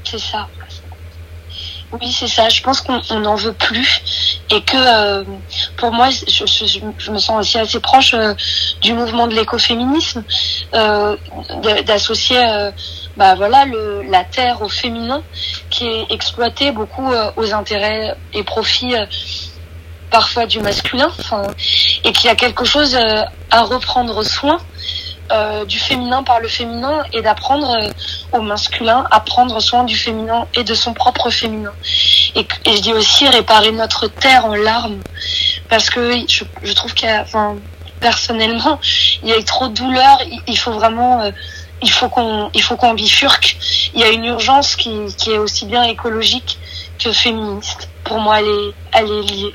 C'est 0.03 0.20
ça. 0.20 0.48
Oui, 1.91 2.12
c'est 2.12 2.27
ça. 2.27 2.49
Je 2.49 2.62
pense 2.63 2.82
qu'on 2.82 3.19
n'en 3.19 3.36
veut 3.36 3.54
plus 3.54 4.39
et 4.49 4.62
que 4.62 4.76
euh, 4.76 5.23
pour 5.78 5.91
moi, 5.91 6.10
je, 6.10 7.12
me 7.12 7.19
sens 7.19 7.39
aussi 7.39 7.60
assez 7.60 7.80
proche 7.80 8.15
du 8.82 8.93
mouvement 8.93 9.28
de 9.28 9.36
l'écoféminisme, 9.36 10.23
d'associer 11.86 12.71
bah 13.15 13.36
voilà 13.36 13.65
le, 13.65 14.04
la 14.10 14.23
terre 14.23 14.62
au 14.62 14.69
féminin 14.69 15.21
qui 15.69 15.86
est 15.86 16.12
exploité 16.12 16.71
beaucoup 16.71 17.12
euh, 17.12 17.32
aux 17.38 17.54
intérêts 17.54 18.15
et 18.34 18.43
profits 18.43 18.95
euh, 18.95 19.06
parfois 20.13 20.45
du 20.45 20.60
masculin 20.60 21.12
et 22.06 22.12
qu'il 22.13 22.28
y 22.28 22.30
a 22.30 22.36
quelque 22.36 22.65
chose 22.65 22.95
euh, 22.95 23.23
à 23.49 23.63
reprendre 23.63 24.23
soin 24.23 24.60
du 25.67 25.80
féminin 25.80 26.21
par 26.21 26.39
le 26.41 26.47
féminin 26.47 27.04
et 27.12 27.23
d'apprendre 27.23 27.89
au 28.34 28.41
masculin 28.41 29.08
à 29.10 29.19
prendre 29.19 29.60
soin 29.62 29.84
du 29.84 29.97
féminin 29.97 30.45
et 30.54 30.63
de 30.63 30.76
son 30.76 30.93
propre 30.93 31.32
féminin 31.32 31.71
et, 32.36 32.45
je 32.67 32.80
dis 32.80 32.93
aussi 32.93 33.28
réparer 33.28 33.71
notre 33.71 34.08
terre 34.08 34.45
en 34.45 34.54
larmes 34.54 34.99
parce 35.69 35.89
que 35.89 36.13
je, 36.28 36.73
trouve 36.73 36.93
qu'il 36.93 37.10
y 37.10 37.12
a 37.12 37.26
personnellement 37.99 38.80
il 39.23 39.30
y 39.30 39.34
a 39.34 39.41
trop 39.41 39.69
de 39.69 39.73
douleur 39.73 40.19
il, 40.45 40.58
faut 40.60 40.73
vraiment 40.73 41.32
il 41.84 41.91
faut 41.91 42.10
qu'on 42.10 42.49
il 42.54 42.62
faut 42.62 42.76
qu'on 42.78 42.93
bifurque. 42.93 43.58
Il 43.93 43.99
y 43.99 44.04
a 44.04 44.10
une 44.10 44.26
urgence 44.26 44.76
qui, 44.76 44.91
qui 45.17 45.32
est 45.32 45.38
aussi 45.38 45.65
bien 45.65 45.84
écologique 45.84 46.58
que 46.97 47.12
féministe. 47.12 47.89
Pour 48.04 48.19
moi, 48.19 48.39
elle 48.39 48.47
est, 48.47 48.73
elle 48.93 49.12
est 49.12 49.21
liée. 49.21 49.54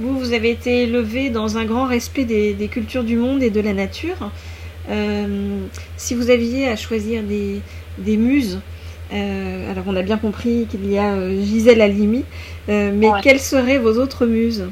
Vous, 0.00 0.18
vous 0.18 0.32
avez 0.32 0.50
été 0.50 0.84
élevé 0.84 1.28
dans 1.28 1.58
un 1.58 1.66
grand 1.66 1.84
respect 1.84 2.24
des, 2.24 2.54
des 2.54 2.68
cultures 2.68 3.04
du 3.04 3.16
monde 3.16 3.42
et 3.42 3.50
de 3.50 3.60
la 3.60 3.74
nature. 3.74 4.30
Euh, 4.88 5.58
si 5.98 6.14
vous 6.14 6.30
aviez 6.30 6.68
à 6.68 6.76
choisir 6.76 7.22
des, 7.22 7.60
des 7.98 8.16
muses, 8.16 8.60
euh, 9.12 9.70
alors 9.70 9.84
on 9.86 9.96
a 9.96 10.02
bien 10.02 10.16
compris 10.16 10.66
qu'il 10.70 10.90
y 10.90 10.96
a 10.96 11.12
euh, 11.12 11.44
Gisèle 11.44 11.82
Halimi, 11.82 12.24
euh, 12.70 12.92
mais 12.94 13.08
quelles 13.22 13.40
seraient 13.40 13.78
vos 13.78 13.98
autres 13.98 14.24
muses? 14.24 14.64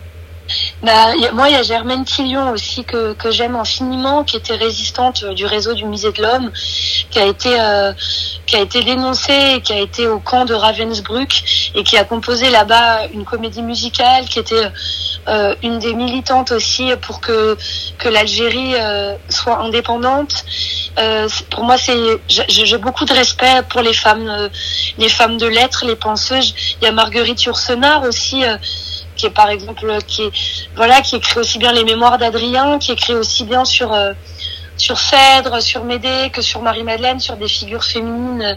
Bah, 0.82 1.12
moi, 1.34 1.50
il 1.50 1.52
y 1.52 1.56
a 1.56 1.62
Germaine 1.62 2.06
Tillion 2.06 2.52
aussi 2.52 2.82
que, 2.82 3.12
que 3.12 3.30
j'aime 3.30 3.54
infiniment, 3.54 4.24
qui 4.24 4.38
était 4.38 4.54
résistante 4.54 5.22
du 5.34 5.44
réseau 5.44 5.74
du 5.74 5.84
Musée 5.84 6.10
de 6.10 6.22
l'Homme, 6.22 6.50
qui 7.10 7.18
a 7.18 7.26
été 7.26 7.50
euh, 7.60 7.92
qui 8.46 8.56
a 8.56 8.62
été 8.62 8.82
dénoncée, 8.82 9.60
qui 9.62 9.74
a 9.74 9.80
été 9.80 10.06
au 10.06 10.20
camp 10.20 10.46
de 10.46 10.54
Ravensbrück 10.54 11.72
et 11.74 11.82
qui 11.82 11.98
a 11.98 12.04
composé 12.04 12.48
là-bas 12.48 13.08
une 13.12 13.26
comédie 13.26 13.60
musicale, 13.60 14.24
qui 14.24 14.38
était 14.38 14.70
euh, 15.28 15.54
une 15.62 15.78
des 15.78 15.94
militantes 15.94 16.52
aussi 16.52 16.90
pour 17.02 17.20
que 17.20 17.56
que 17.98 18.08
l'Algérie 18.08 18.74
euh, 18.74 19.14
soit 19.28 19.58
indépendante. 19.58 20.44
pour 21.50 21.64
moi, 21.64 21.76
c'est 21.78 21.96
j'ai 22.28 22.78
beaucoup 22.78 23.04
de 23.04 23.12
respect 23.12 23.62
pour 23.68 23.82
les 23.82 23.92
femmes, 23.92 24.50
les 24.98 25.08
femmes 25.08 25.36
de 25.38 25.46
lettres, 25.46 25.84
les 25.86 25.96
penseuses. 25.96 26.54
Il 26.80 26.84
y 26.84 26.88
a 26.88 26.92
Marguerite 26.92 27.42
Yourcenar 27.44 28.02
aussi 28.02 28.42
qui 29.18 29.26
est 29.26 29.30
par 29.30 29.50
exemple 29.50 29.98
qui 30.06 30.22
est, 30.22 30.30
voilà 30.76 31.02
qui 31.02 31.16
écrit 31.16 31.40
aussi 31.40 31.58
bien 31.58 31.72
les 31.72 31.84
mémoires 31.84 32.16
d'Adrien, 32.16 32.78
qui 32.78 32.92
écrit 32.92 33.14
aussi 33.14 33.44
bien 33.44 33.66
sur 33.66 33.92
euh, 33.92 34.12
sur 34.78 34.98
Phèdre, 35.00 35.60
sur 35.60 35.82
Médée, 35.82 36.30
que 36.32 36.40
sur 36.40 36.62
Marie-Madeleine, 36.62 37.18
sur 37.18 37.36
des 37.36 37.48
figures 37.48 37.82
féminines 37.82 38.42
euh, 38.42 38.54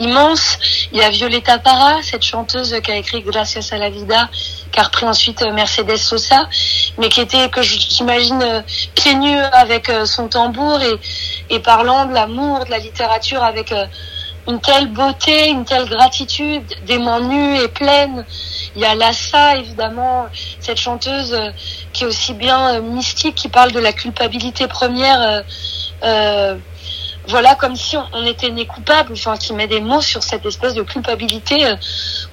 immenses. 0.00 0.58
Il 0.92 0.98
y 0.98 1.02
a 1.02 1.10
Violeta 1.10 1.58
Parra, 1.58 2.02
cette 2.02 2.22
chanteuse 2.24 2.74
qui 2.82 2.90
a 2.90 2.96
écrit 2.96 3.20
Gracias 3.20 3.68
a 3.72 3.76
la 3.76 3.90
vida, 3.90 4.30
qui 4.78 4.80
a 4.80 4.84
repris 4.84 5.06
ensuite 5.06 5.42
euh, 5.42 5.52
Mercedes 5.52 5.96
Sosa, 5.96 6.48
mais 6.98 7.08
qui 7.08 7.20
était, 7.20 7.48
que 7.48 7.62
j'imagine, 7.62 8.64
pieds 8.94 9.14
nus 9.14 9.38
avec 9.52 9.90
son 10.04 10.28
tambour 10.28 10.80
et, 10.80 11.54
et 11.54 11.58
parlant 11.58 12.06
de 12.06 12.14
l'amour, 12.14 12.64
de 12.64 12.70
la 12.70 12.78
littérature 12.78 13.42
avec 13.42 13.72
une 14.48 14.60
telle 14.60 14.88
beauté, 14.88 15.50
une 15.50 15.64
telle 15.64 15.88
gratitude, 15.88 16.64
des 16.86 16.98
mains 16.98 17.20
nues 17.20 17.58
et 17.58 17.68
pleines. 17.68 18.24
Il 18.74 18.80
y 18.80 18.84
a 18.84 18.94
Lassa, 18.94 19.56
évidemment, 19.56 20.26
cette 20.60 20.78
chanteuse 20.78 21.34
euh, 21.34 21.50
qui 21.92 22.04
est 22.04 22.06
aussi 22.06 22.32
bien 22.32 22.76
euh, 22.76 22.80
mystique, 22.80 23.34
qui 23.34 23.48
parle 23.48 23.72
de 23.72 23.78
la 23.78 23.92
culpabilité 23.92 24.66
première. 24.66 25.44
Euh, 26.02 26.56
voilà, 27.28 27.54
comme 27.56 27.76
si 27.76 27.94
on, 28.14 28.24
était 28.24 28.48
né 28.48 28.64
coupable, 28.64 29.12
enfin, 29.12 29.36
qui 29.36 29.52
met 29.52 29.66
des 29.66 29.82
mots 29.82 30.00
sur 30.00 30.22
cette 30.22 30.46
espèce 30.46 30.72
de 30.72 30.80
culpabilité, 30.80 31.62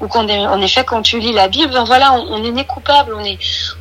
ou 0.02 0.08
en 0.08 0.62
effet, 0.62 0.84
quand 0.84 1.02
tu 1.02 1.20
lis 1.20 1.34
la 1.34 1.48
Bible, 1.48 1.72
ben 1.72 1.84
voilà, 1.84 2.14
on, 2.14 2.44
est 2.44 2.52
né 2.52 2.66
coupable, 2.66 3.14
on 3.16 3.24
est, 3.24 3.38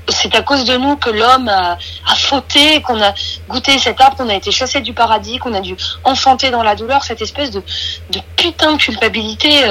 c'est 0.09 0.35
à 0.35 0.43
cause 0.43 0.65
de 0.65 0.77
nous 0.77 0.97
que 0.97 1.11
l'homme 1.11 1.49
a, 1.49 1.77
a, 2.07 2.15
fauté, 2.15 2.81
qu'on 2.83 3.01
a 3.03 3.13
goûté 3.49 3.79
cet 3.79 4.01
arbre, 4.01 4.17
qu'on 4.17 4.29
a 4.29 4.35
été 4.35 4.51
chassé 4.51 4.81
du 4.81 4.93
paradis, 4.93 5.39
qu'on 5.39 5.55
a 5.55 5.61
dû 5.61 5.77
enfanter 6.05 6.51
dans 6.51 6.63
la 6.63 6.77
douleur, 6.77 7.03
cette 7.03 7.21
espèce 7.21 7.51
de, 7.51 7.63
de 8.11 8.21
putain 8.37 8.73
de 8.75 8.79
culpabilité 8.79 9.65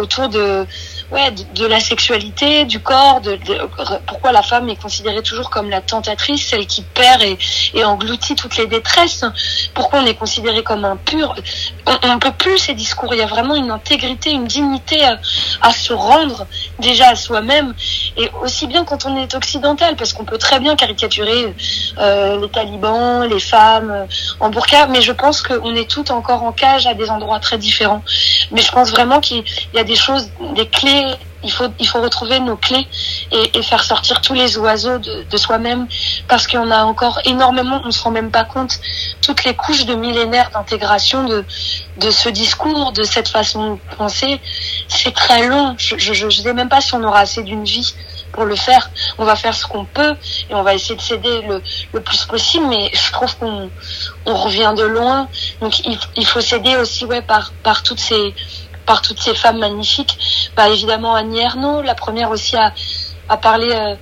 autour 0.00 0.28
de, 0.28 0.66
ouais, 1.10 1.30
de, 1.30 1.66
la 1.66 1.80
sexualité, 1.80 2.64
du 2.64 2.80
corps, 2.80 3.20
de, 3.20 3.38
pourquoi 4.06 4.32
la 4.32 4.42
femme 4.42 4.68
est 4.68 4.80
considérée 4.80 5.22
toujours 5.22 5.50
comme 5.50 5.70
la 5.70 5.80
tentatrice, 5.80 6.46
celle 6.46 6.66
qui 6.66 6.82
perd 6.82 7.22
et, 7.22 7.38
et 7.74 7.84
engloutit 7.84 8.34
toutes 8.34 8.56
les 8.56 8.66
détresses, 8.66 9.24
pourquoi 9.74 10.00
on 10.00 10.06
est 10.06 10.14
considéré 10.14 10.62
comme 10.62 10.84
impur. 10.84 11.34
On 11.86 12.14
ne 12.14 12.18
peut 12.18 12.32
plus 12.32 12.58
ces 12.58 12.74
discours, 12.74 13.14
il 13.14 13.18
y 13.18 13.22
a 13.22 13.26
vraiment 13.26 13.54
une 13.54 13.70
intégrité, 13.70 14.30
une 14.30 14.46
dignité 14.46 15.02
à, 15.04 15.72
se 15.72 15.92
rendre 15.92 16.46
déjà 16.78 17.10
à 17.10 17.16
soi-même, 17.16 17.74
et 18.16 18.30
aussi 18.42 18.66
bien 18.66 18.84
quand 18.84 19.06
on 19.06 19.16
est 19.16 19.34
occidental, 19.34 19.96
parce 19.96 20.12
qu'on 20.12 20.24
peut 20.24 20.38
très 20.38 20.60
bien 20.60 20.76
caricaturer 20.76 21.54
euh, 21.98 22.40
les 22.40 22.48
talibans, 22.48 23.24
les 23.28 23.40
femmes 23.40 23.90
euh, 23.90 24.06
en 24.40 24.50
burqa, 24.50 24.86
mais 24.86 25.02
je 25.02 25.12
pense 25.12 25.42
qu'on 25.42 25.74
est 25.74 25.88
toutes 25.88 26.10
encore 26.10 26.42
en 26.42 26.52
cage 26.52 26.86
à 26.86 26.94
des 26.94 27.10
endroits 27.10 27.40
très 27.40 27.58
différents. 27.58 28.02
Mais 28.52 28.60
je 28.60 28.72
pense 28.72 28.90
vraiment 28.90 29.20
qu'il 29.20 29.44
y 29.74 29.78
a 29.78 29.84
des 29.84 29.96
choses, 29.96 30.30
des 30.54 30.68
clés 30.68 31.06
il 31.42 31.50
faut, 31.50 31.68
il 31.78 31.86
faut 31.86 32.00
retrouver 32.00 32.40
nos 32.40 32.56
clés 32.56 32.86
et, 33.32 33.58
et 33.58 33.62
faire 33.62 33.82
sortir 33.84 34.20
tous 34.20 34.34
les 34.34 34.58
oiseaux 34.58 34.98
de, 34.98 35.24
de 35.30 35.36
soi-même 35.36 35.86
parce 36.28 36.46
en 36.54 36.70
a 36.70 36.82
encore 36.84 37.20
énormément, 37.24 37.80
on 37.84 37.90
se 37.90 38.02
rend 38.02 38.10
même 38.10 38.30
pas 38.30 38.44
compte, 38.44 38.78
toutes 39.22 39.44
les 39.44 39.54
couches 39.54 39.86
de 39.86 39.94
millénaires 39.94 40.50
d'intégration 40.50 41.24
de, 41.24 41.44
de 41.98 42.10
ce 42.10 42.28
discours, 42.28 42.92
de 42.92 43.02
cette 43.02 43.28
façon 43.28 43.74
de 43.74 43.96
penser. 43.96 44.40
C'est 44.88 45.14
très 45.14 45.46
long. 45.46 45.74
Je 45.78 45.94
ne 45.94 46.00
je, 46.00 46.28
je 46.28 46.42
sais 46.42 46.52
même 46.52 46.68
pas 46.68 46.80
si 46.80 46.94
on 46.94 47.02
aura 47.02 47.20
assez 47.20 47.42
d'une 47.42 47.64
vie 47.64 47.94
pour 48.32 48.44
le 48.44 48.56
faire. 48.56 48.90
On 49.18 49.24
va 49.24 49.36
faire 49.36 49.54
ce 49.54 49.66
qu'on 49.66 49.84
peut 49.84 50.14
et 50.48 50.54
on 50.54 50.62
va 50.62 50.74
essayer 50.74 50.96
de 50.96 51.00
s'aider 51.00 51.42
le, 51.42 51.62
le 51.92 52.00
plus 52.00 52.24
possible, 52.24 52.66
mais 52.68 52.90
je 52.92 53.12
trouve 53.12 53.36
qu'on 53.36 53.70
on 54.26 54.34
revient 54.34 54.72
de 54.76 54.84
loin. 54.84 55.28
Donc 55.60 55.80
il, 55.80 55.98
il 56.16 56.26
faut 56.26 56.40
s'aider 56.40 56.76
aussi 56.76 57.04
ouais, 57.04 57.22
par, 57.22 57.52
par 57.62 57.82
toutes 57.82 58.00
ces 58.00 58.34
par 58.86 59.02
toutes 59.02 59.20
ces 59.20 59.34
femmes 59.34 59.58
magnifiques. 59.58 60.50
Bah, 60.56 60.68
évidemment 60.68 61.14
Annie 61.14 61.40
Ernaux, 61.40 61.82
la 61.82 61.94
première 61.94 62.30
aussi 62.30 62.56
à, 62.56 62.72
à 63.28 63.36
parler 63.36 63.70
euh, 63.72 63.94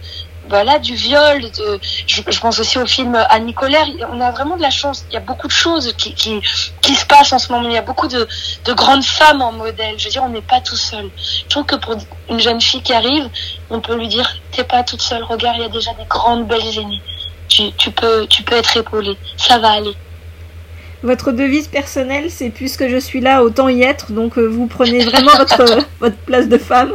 voilà 0.48 0.78
du 0.78 0.94
viol. 0.94 1.42
De, 1.42 1.80
je, 2.06 2.22
je, 2.26 2.40
pense 2.40 2.58
aussi 2.58 2.78
au 2.78 2.86
film 2.86 3.14
Annie 3.30 3.54
Colère. 3.54 3.86
On 4.12 4.20
a 4.20 4.30
vraiment 4.30 4.56
de 4.56 4.62
la 4.62 4.70
chance. 4.70 5.04
Il 5.10 5.14
y 5.14 5.16
a 5.16 5.20
beaucoup 5.20 5.46
de 5.46 5.52
choses 5.52 5.92
qui, 5.96 6.14
qui, 6.14 6.40
qui 6.80 6.94
se 6.94 7.06
passent 7.06 7.32
en 7.32 7.38
ce 7.38 7.52
moment. 7.52 7.68
Il 7.68 7.74
y 7.74 7.78
a 7.78 7.82
beaucoup 7.82 8.08
de, 8.08 8.26
de 8.64 8.72
grandes 8.72 9.04
femmes 9.04 9.42
en 9.42 9.52
modèle. 9.52 9.94
Je 9.98 10.04
veux 10.04 10.10
dire, 10.10 10.24
on 10.24 10.30
n'est 10.30 10.42
pas 10.42 10.60
tout 10.60 10.76
seul. 10.76 11.10
Je 11.16 11.48
trouve 11.48 11.66
que 11.66 11.76
pour 11.76 11.96
une 12.30 12.40
jeune 12.40 12.60
fille 12.60 12.82
qui 12.82 12.92
arrive, 12.92 13.28
on 13.70 13.80
peut 13.80 13.96
lui 13.96 14.08
dire 14.08 14.28
t'es 14.52 14.64
pas 14.64 14.82
toute 14.82 15.02
seule. 15.02 15.22
Regarde, 15.22 15.56
il 15.58 15.62
y 15.62 15.66
a 15.66 15.70
déjà 15.70 15.92
des 15.94 16.06
grandes 16.06 16.46
belles 16.46 16.78
aînées. 16.78 17.02
Tu, 17.48 17.72
tu 17.72 17.90
peux 17.90 18.26
tu 18.26 18.42
peux 18.42 18.56
être 18.56 18.76
épaulée. 18.76 19.16
Ça 19.36 19.58
va 19.58 19.70
aller. 19.72 19.94
Votre 21.02 21.30
devise 21.30 21.68
personnelle, 21.68 22.28
c'est 22.28 22.50
puisque 22.50 22.88
je 22.88 22.96
suis 22.96 23.20
là, 23.20 23.42
autant 23.42 23.68
y 23.68 23.82
être. 23.82 24.12
Donc 24.12 24.36
euh, 24.36 24.46
vous 24.46 24.66
prenez 24.66 25.04
vraiment 25.04 25.36
votre, 25.36 25.64
votre 26.00 26.16
place 26.16 26.48
de 26.48 26.58
femme. 26.58 26.92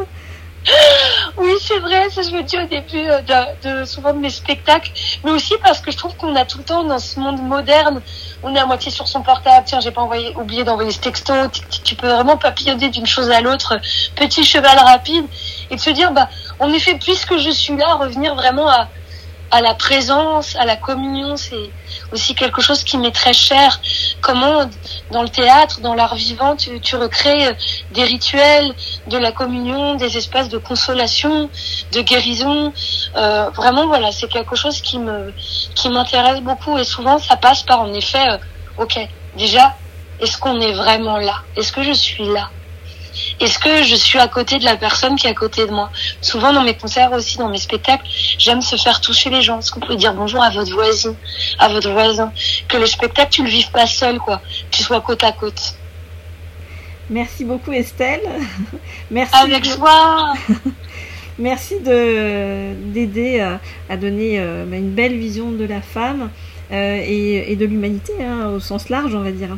Oui, 1.35 1.51
c'est 1.59 1.79
vrai, 1.79 2.09
ça 2.11 2.21
je 2.21 2.29
me 2.29 2.43
dis 2.43 2.57
au 2.59 2.67
début 2.67 3.09
euh, 3.09 3.21
de, 3.21 3.81
de, 3.81 3.85
souvent 3.85 4.13
de 4.13 4.19
mes 4.19 4.29
spectacles, 4.29 4.91
mais 5.23 5.31
aussi 5.31 5.55
parce 5.63 5.79
que 5.81 5.91
je 5.91 5.97
trouve 5.97 6.15
qu'on 6.15 6.35
a 6.35 6.45
tout 6.45 6.59
le 6.59 6.63
temps 6.63 6.83
dans 6.83 6.99
ce 6.99 7.19
monde 7.19 7.41
moderne, 7.41 8.01
on 8.43 8.55
est 8.55 8.59
à 8.59 8.67
moitié 8.67 8.91
sur 8.91 9.07
son 9.07 9.23
portable, 9.23 9.65
tiens, 9.65 9.79
j'ai 9.79 9.89
pas 9.89 10.01
envoyé, 10.01 10.35
oublié 10.35 10.63
d'envoyer 10.63 10.91
ce 10.91 10.99
texto, 10.99 11.33
tu, 11.83 11.95
peux 11.95 12.07
vraiment 12.07 12.37
papillonner 12.37 12.89
d'une 12.89 13.07
chose 13.07 13.31
à 13.31 13.41
l'autre, 13.41 13.79
petit 14.15 14.43
cheval 14.43 14.77
rapide, 14.77 15.25
et 15.71 15.75
de 15.75 15.81
se 15.81 15.89
dire, 15.89 16.11
bah, 16.11 16.29
en 16.59 16.71
effet, 16.71 16.99
puisque 16.99 17.37
je 17.37 17.49
suis 17.49 17.75
là, 17.77 17.95
revenir 17.95 18.35
vraiment 18.35 18.69
à, 18.69 18.87
à 19.53 19.61
la 19.61 19.75
présence, 19.75 20.55
à 20.55 20.65
la 20.65 20.75
communion, 20.75 21.37
c'est 21.37 21.69
aussi 22.11 22.33
quelque 22.33 22.59
chose 22.59 22.83
qui 22.83 22.97
m'est 22.97 23.11
très 23.11 23.33
cher. 23.33 23.79
Comment, 24.19 24.67
dans 25.11 25.21
le 25.21 25.29
théâtre, 25.29 25.79
dans 25.81 25.93
l'art 25.93 26.15
vivant, 26.15 26.55
tu, 26.55 26.79
tu, 26.79 26.95
recrées 26.95 27.47
euh, 27.47 27.53
des 27.93 28.03
rituels, 28.03 28.73
de 29.07 29.17
la 29.17 29.31
communion, 29.31 29.95
des 29.95 30.17
espaces 30.17 30.49
de 30.49 30.57
consolation, 30.57 31.49
de 31.91 32.01
guérison. 32.01 32.73
Euh, 33.15 33.49
vraiment, 33.51 33.87
voilà, 33.87 34.11
c'est 34.11 34.27
quelque 34.27 34.55
chose 34.55 34.81
qui 34.81 34.99
me 34.99 35.33
qui 35.75 35.89
m'intéresse 35.89 36.41
beaucoup 36.41 36.77
et 36.77 36.83
souvent 36.83 37.19
ça 37.19 37.35
passe 37.37 37.63
par 37.63 37.81
en 37.81 37.93
effet, 37.93 38.29
euh, 38.29 38.37
ok, 38.77 38.99
déjà, 39.37 39.75
est-ce 40.19 40.37
qu'on 40.37 40.59
est 40.59 40.73
vraiment 40.73 41.17
là? 41.17 41.35
Est-ce 41.55 41.71
que 41.71 41.83
je 41.83 41.93
suis 41.93 42.25
là? 42.25 42.49
Est-ce 43.39 43.59
que 43.59 43.83
je 43.83 43.95
suis 43.95 44.19
à 44.19 44.27
côté 44.27 44.57
de 44.57 44.65
la 44.65 44.75
personne 44.75 45.15
qui 45.15 45.27
est 45.27 45.29
à 45.29 45.33
côté 45.35 45.65
de 45.67 45.71
moi? 45.71 45.91
Souvent 46.21 46.51
dans 46.51 46.63
mes 46.63 46.75
concerts 46.75 47.11
aussi, 47.11 47.37
dans 47.37 47.49
mes 47.49 47.59
spectacles, 47.59 48.05
j'aime 48.37 48.61
se 48.61 48.75
faire 48.75 49.01
toucher 49.01 49.29
les 49.29 49.41
gens. 49.41 49.59
Est-ce 49.59 49.71
qu'on 49.71 49.81
peut 49.81 49.95
dire 49.95 50.13
bonjour 50.13 50.41
à 50.41 50.49
votre 50.49 50.73
voisine, 50.73 51.15
à 51.59 51.67
votre 51.67 51.91
voisin? 51.91 52.31
Que 52.67 52.77
le 52.77 52.87
spectacle, 52.87 53.29
tu 53.31 53.43
le 53.43 53.49
vives 53.49 53.71
pas 53.71 53.85
seul, 53.85 54.17
quoi. 54.19 54.41
Tu 54.71 54.81
sois 54.81 55.01
côte 55.01 55.23
à 55.23 55.31
côte. 55.31 55.75
Merci 57.09 57.45
beaucoup 57.45 57.71
Estelle. 57.71 58.21
Merci. 59.11 59.35
Avec 59.35 59.65
joie. 59.65 60.33
Merci 61.39 61.79
de 61.79 62.73
d'aider 62.91 63.39
à, 63.39 63.59
à, 63.89 63.97
donner 63.97 64.39
euh, 64.39 64.65
une 64.71 64.91
belle 64.91 65.17
vision 65.17 65.51
de 65.51 65.65
la 65.65 65.81
femme 65.81 66.29
euh, 66.71 67.01
et, 67.03 67.51
et, 67.51 67.55
de 67.55 67.65
l'humanité 67.65 68.13
hein, 68.23 68.49
au 68.49 68.59
sens 68.59 68.89
large, 68.89 69.15
on 69.15 69.21
va 69.21 69.31
dire. 69.31 69.57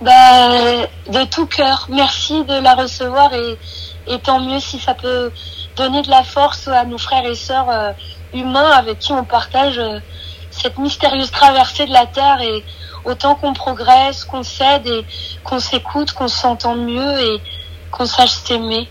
Bah, 0.00 0.86
de 1.08 1.24
tout 1.26 1.46
cœur. 1.46 1.86
Merci 1.90 2.44
de 2.44 2.62
la 2.62 2.74
recevoir 2.74 3.32
et, 3.34 3.58
et, 4.06 4.18
tant 4.18 4.40
mieux 4.40 4.60
si 4.60 4.78
ça 4.78 4.94
peut 4.94 5.30
donner 5.76 6.02
de 6.02 6.10
la 6.10 6.24
force 6.24 6.68
à 6.68 6.84
nos 6.84 6.98
frères 6.98 7.26
et 7.26 7.34
sœurs 7.34 7.68
euh, 7.70 7.92
humains 8.32 8.70
avec 8.70 8.98
qui 8.98 9.12
on 9.12 9.24
partage 9.24 9.78
euh, 9.78 9.98
cette 10.50 10.78
mystérieuse 10.78 11.30
traversée 11.30 11.86
de 11.86 11.92
la 11.92 12.06
Terre 12.06 12.40
et 12.40 12.64
autant 13.04 13.34
qu'on 13.34 13.52
progresse, 13.52 14.24
qu'on 14.24 14.42
s'aide 14.42 14.86
et 14.86 15.04
qu'on 15.44 15.58
s'écoute, 15.58 16.12
qu'on 16.12 16.28
s'entende 16.28 16.84
mieux 16.84 17.20
et 17.20 17.40
qu'on 17.90 18.06
sache 18.06 18.32
s'aimer, 18.44 18.88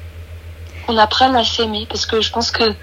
qu'on 0.86 0.98
apprenne 0.98 1.36
à 1.36 1.43
s'aimer 1.43 1.86
parce 1.89 2.06
que 2.06 2.22
je 2.22 2.32
pense 2.32 2.52
que 2.52 2.74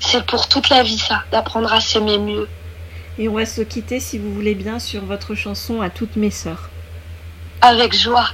c'est 0.00 0.24
pour 0.26 0.48
toute 0.48 0.68
la 0.68 0.82
vie 0.82 0.98
ça, 0.98 1.22
d'apprendre 1.30 1.72
à 1.72 1.80
s'aimer 1.80 2.18
mieux. 2.18 2.48
Et 3.18 3.28
on 3.28 3.34
va 3.34 3.46
se 3.46 3.62
quitter 3.62 3.98
si 3.98 4.18
vous 4.18 4.32
voulez 4.32 4.54
bien 4.54 4.78
sur 4.78 5.04
votre 5.04 5.34
chanson 5.34 5.80
à 5.80 5.90
toutes 5.90 6.16
mes 6.16 6.30
sœurs 6.30 6.70
avec 7.60 7.94
joie. 7.96 8.28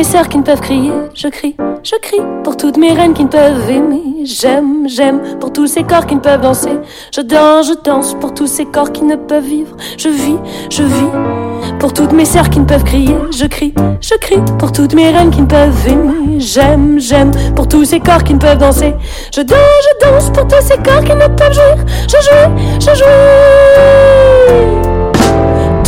Mes 0.00 0.04
sœurs 0.04 0.30
qui 0.30 0.38
ne 0.38 0.42
peuvent 0.42 0.62
crier, 0.62 0.92
je 1.14 1.28
crie, 1.28 1.54
je 1.82 1.94
crie. 2.00 2.22
Pour 2.42 2.56
toutes 2.56 2.78
mes 2.78 2.94
reines 2.94 3.12
qui 3.12 3.24
ne 3.24 3.28
peuvent 3.28 3.68
aimer, 3.68 4.24
j'aime, 4.24 4.88
j'aime. 4.88 5.20
Pour 5.38 5.52
tous 5.52 5.66
ces 5.66 5.82
corps 5.82 6.06
qui 6.06 6.14
ne 6.14 6.20
peuvent 6.20 6.40
danser, 6.40 6.72
je 7.14 7.20
danse, 7.20 7.68
je 7.68 7.74
danse. 7.84 8.14
Pour 8.14 8.32
tous 8.32 8.46
ces 8.46 8.64
corps 8.64 8.92
qui 8.92 9.04
ne 9.04 9.16
peuvent 9.16 9.44
vivre, 9.44 9.76
je 9.98 10.08
vis, 10.08 10.38
je 10.70 10.84
vis. 10.84 11.12
Pour 11.78 11.92
toutes 11.92 12.12
mes 12.12 12.24
sœurs 12.24 12.48
qui 12.48 12.60
ne 12.60 12.64
peuvent 12.64 12.82
crier, 12.82 13.14
je 13.30 13.44
crie, 13.44 13.74
je 14.00 14.14
crie. 14.14 14.40
Pour 14.58 14.72
toutes 14.72 14.94
mes 14.94 15.10
reines 15.10 15.30
qui 15.30 15.42
ne 15.42 15.46
peuvent 15.46 15.86
aimer, 15.86 16.40
j'aime, 16.40 16.98
j'aime. 16.98 17.30
Pour 17.54 17.68
tous 17.68 17.84
ces 17.84 18.00
corps 18.00 18.24
qui 18.24 18.32
ne 18.32 18.38
peuvent 18.38 18.56
danser, 18.56 18.94
je 19.36 19.42
danse, 19.42 19.58
je 19.58 20.06
danse. 20.06 20.30
Pour 20.30 20.48
tous 20.48 20.62
ces 20.62 20.78
corps 20.78 21.04
qui 21.04 21.12
ne 21.12 21.28
peuvent 21.28 21.52
jouir, 21.52 21.76
je 22.08 22.16
joue, 22.16 22.80
je 22.80 22.94
joue 22.96 24.89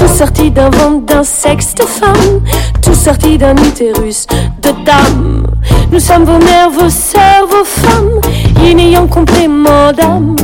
tout 0.02 0.08
sorti 0.08 0.50
d'un 0.50 0.68
ventre 0.70 1.06
d'un 1.06 1.22
sexe 1.22 1.74
de 1.76 1.84
femme, 1.84 2.40
tout 2.82 2.94
sorti 2.94 3.38
d'un 3.38 3.54
utérus 3.54 4.26
de 4.60 4.70
dame. 4.84 5.46
Nous 5.92 6.00
sommes 6.00 6.24
vos 6.24 6.38
mères, 6.38 6.70
vos 6.70 6.90
sœurs, 6.90 7.46
vos 7.48 7.64
femmes, 7.64 8.20
yin 8.60 8.80
et 8.80 8.90
yang 8.90 9.08
complément 9.08 9.92
d'âme. 9.96 10.34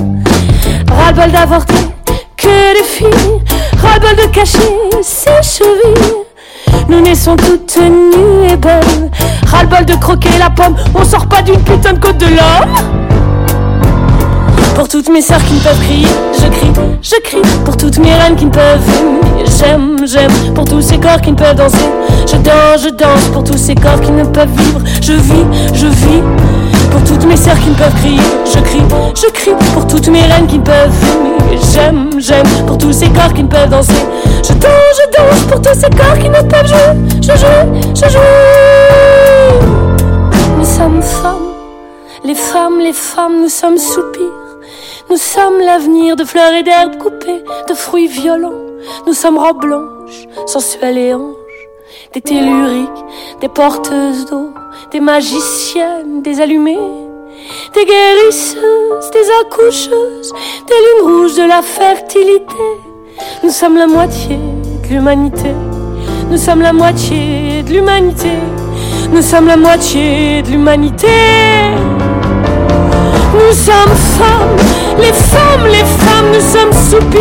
Ras-le-bol 0.88 1.32
d'avorter, 1.32 1.74
que 2.36 2.78
des 2.78 2.84
filles, 2.84 3.42
ras-le-bol 3.82 4.26
de 4.26 4.32
cacher 4.32 4.58
ses 5.02 5.42
chevilles. 5.42 6.14
Nous 6.88 7.00
naissons 7.00 7.34
toutes 7.34 7.78
nues 7.78 8.52
et 8.52 8.56
belles, 8.56 9.10
ras-le-bol 9.50 9.84
de 9.84 9.94
croquer 9.94 10.38
la 10.38 10.50
pomme, 10.50 10.76
on 10.94 11.04
sort 11.04 11.26
pas 11.26 11.42
d'une 11.42 11.60
putain 11.62 11.94
de 11.94 11.98
côte 11.98 12.18
de 12.18 12.26
l'homme. 12.26 13.27
Pour 14.88 15.02
toutes 15.02 15.12
mes 15.12 15.20
sœurs 15.20 15.44
qui 15.44 15.52
ne 15.52 15.58
peuvent 15.58 15.80
crier, 15.80 16.06
je 16.32 16.48
crie, 16.48 16.72
je 17.02 17.16
crie. 17.22 17.42
Pour 17.66 17.76
toutes 17.76 17.98
mes 17.98 18.14
reines 18.14 18.36
qui 18.36 18.46
ne 18.46 18.50
peuvent 18.50 18.80
j'aime, 19.58 19.98
j'aime. 20.06 20.54
Pour 20.54 20.64
tous 20.64 20.80
ces 20.80 20.96
corps 20.96 21.20
qui 21.20 21.30
ne 21.30 21.36
peuvent 21.36 21.56
danser, 21.56 21.90
je 22.26 22.36
danse, 22.36 22.84
je 22.84 22.88
danse. 22.88 23.28
Pour 23.34 23.44
tous 23.44 23.58
ces 23.58 23.74
corps 23.74 24.00
qui 24.00 24.10
ne 24.10 24.24
peuvent 24.24 24.48
vivre, 24.48 24.80
je 25.02 25.12
vis, 25.12 25.44
je 25.74 25.88
vis. 25.88 26.22
Pour 26.90 27.04
toutes 27.04 27.26
mes 27.26 27.36
sœurs 27.36 27.58
qui 27.60 27.68
ne 27.68 27.74
peuvent 27.74 27.94
crier, 27.96 28.22
je 28.46 28.60
crie, 28.60 28.82
je 29.14 29.26
crie. 29.30 29.52
Pour 29.74 29.86
toutes 29.86 30.08
mes 30.08 30.22
reines 30.22 30.46
qui 30.46 30.58
ne 30.58 30.64
peuvent 30.64 31.04
aimer, 31.12 31.60
j'aime, 31.70 32.08
j'aime. 32.18 32.48
Pour 32.66 32.78
tous 32.78 32.92
ces 32.94 33.10
corps 33.10 33.34
qui 33.34 33.42
ne 33.42 33.48
peuvent 33.48 33.68
danser, 33.68 33.92
je 34.42 34.54
danse, 34.54 34.72
je 34.96 35.18
danse. 35.18 35.42
Pour 35.50 35.60
tous 35.60 35.78
ces 35.78 35.90
corps 35.90 36.18
qui 36.18 36.30
ne 36.30 36.40
peuvent 36.40 36.66
jouer, 36.66 36.96
je 37.20 37.32
joue, 37.38 37.94
je 37.94 38.10
joue. 38.10 38.20
Nous 40.56 40.64
sommes 40.64 41.02
femmes, 41.02 41.52
les 42.24 42.34
femmes, 42.34 42.78
les 42.80 42.94
femmes, 42.94 43.42
nous 43.42 43.50
sommes 43.50 43.76
soupirs. 43.76 44.47
Nous 45.10 45.16
sommes 45.16 45.58
l'avenir 45.58 46.16
de 46.16 46.24
fleurs 46.24 46.52
et 46.52 46.62
d'herbes 46.62 46.98
coupées, 46.98 47.42
de 47.68 47.74
fruits 47.74 48.08
violents. 48.08 48.60
Nous 49.06 49.14
sommes 49.14 49.38
robes 49.38 49.60
blanches, 49.62 50.26
sensuelles 50.46 50.98
et 50.98 51.14
anges. 51.14 51.34
des 52.12 52.20
telluriques, 52.20 53.04
des 53.40 53.48
porteuses 53.48 54.26
d'eau, 54.26 54.50
des 54.92 55.00
magiciennes, 55.00 56.22
des 56.22 56.40
allumées, 56.40 56.78
des 57.74 57.84
guérisseuses, 57.84 59.10
des 59.12 59.26
accoucheuses, 59.40 60.32
des 60.66 60.74
lunes 60.74 61.10
rouges 61.10 61.36
de 61.36 61.44
la 61.44 61.62
fertilité. 61.62 62.64
Nous 63.42 63.50
sommes 63.50 63.76
la 63.76 63.86
moitié 63.86 64.38
de 64.84 64.88
l'humanité. 64.94 65.54
Nous 66.30 66.36
sommes 66.36 66.60
la 66.62 66.72
moitié 66.72 67.62
de 67.62 67.72
l'humanité. 67.72 68.32
Nous 69.10 69.22
sommes 69.22 69.46
la 69.46 69.56
moitié 69.56 70.42
de 70.42 70.50
l'humanité. 70.50 71.08
Nous 73.34 73.54
sommes 73.54 73.96
femmes, 74.18 74.56
les 75.00 75.12
femmes, 75.12 75.66
les 75.66 75.84
femmes, 75.84 76.30
nous 76.32 76.40
sommes 76.40 76.72
soupirs. 76.72 77.20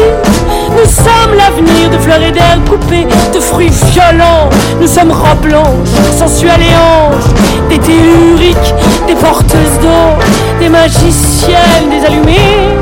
Nous 0.71 0.89
sommes 0.89 1.35
l'avenir 1.37 1.89
de 1.91 1.97
fleurs 1.97 2.21
et 2.21 2.31
d'herbes 2.31 2.67
coupées, 2.69 3.07
de 3.33 3.39
fruits 3.39 3.71
violents. 3.91 4.49
Nous 4.79 4.87
sommes 4.87 5.11
robes 5.11 5.41
blanches, 5.41 5.89
sensuelles 6.17 6.61
et 6.61 6.75
anges, 6.75 7.69
des 7.69 7.79
telluriques, 7.79 8.73
des 9.07 9.15
porteuses 9.15 9.79
d'eau, 9.81 10.23
des 10.59 10.69
magiciennes, 10.69 11.89
des 11.89 12.05
allumées, 12.05 12.75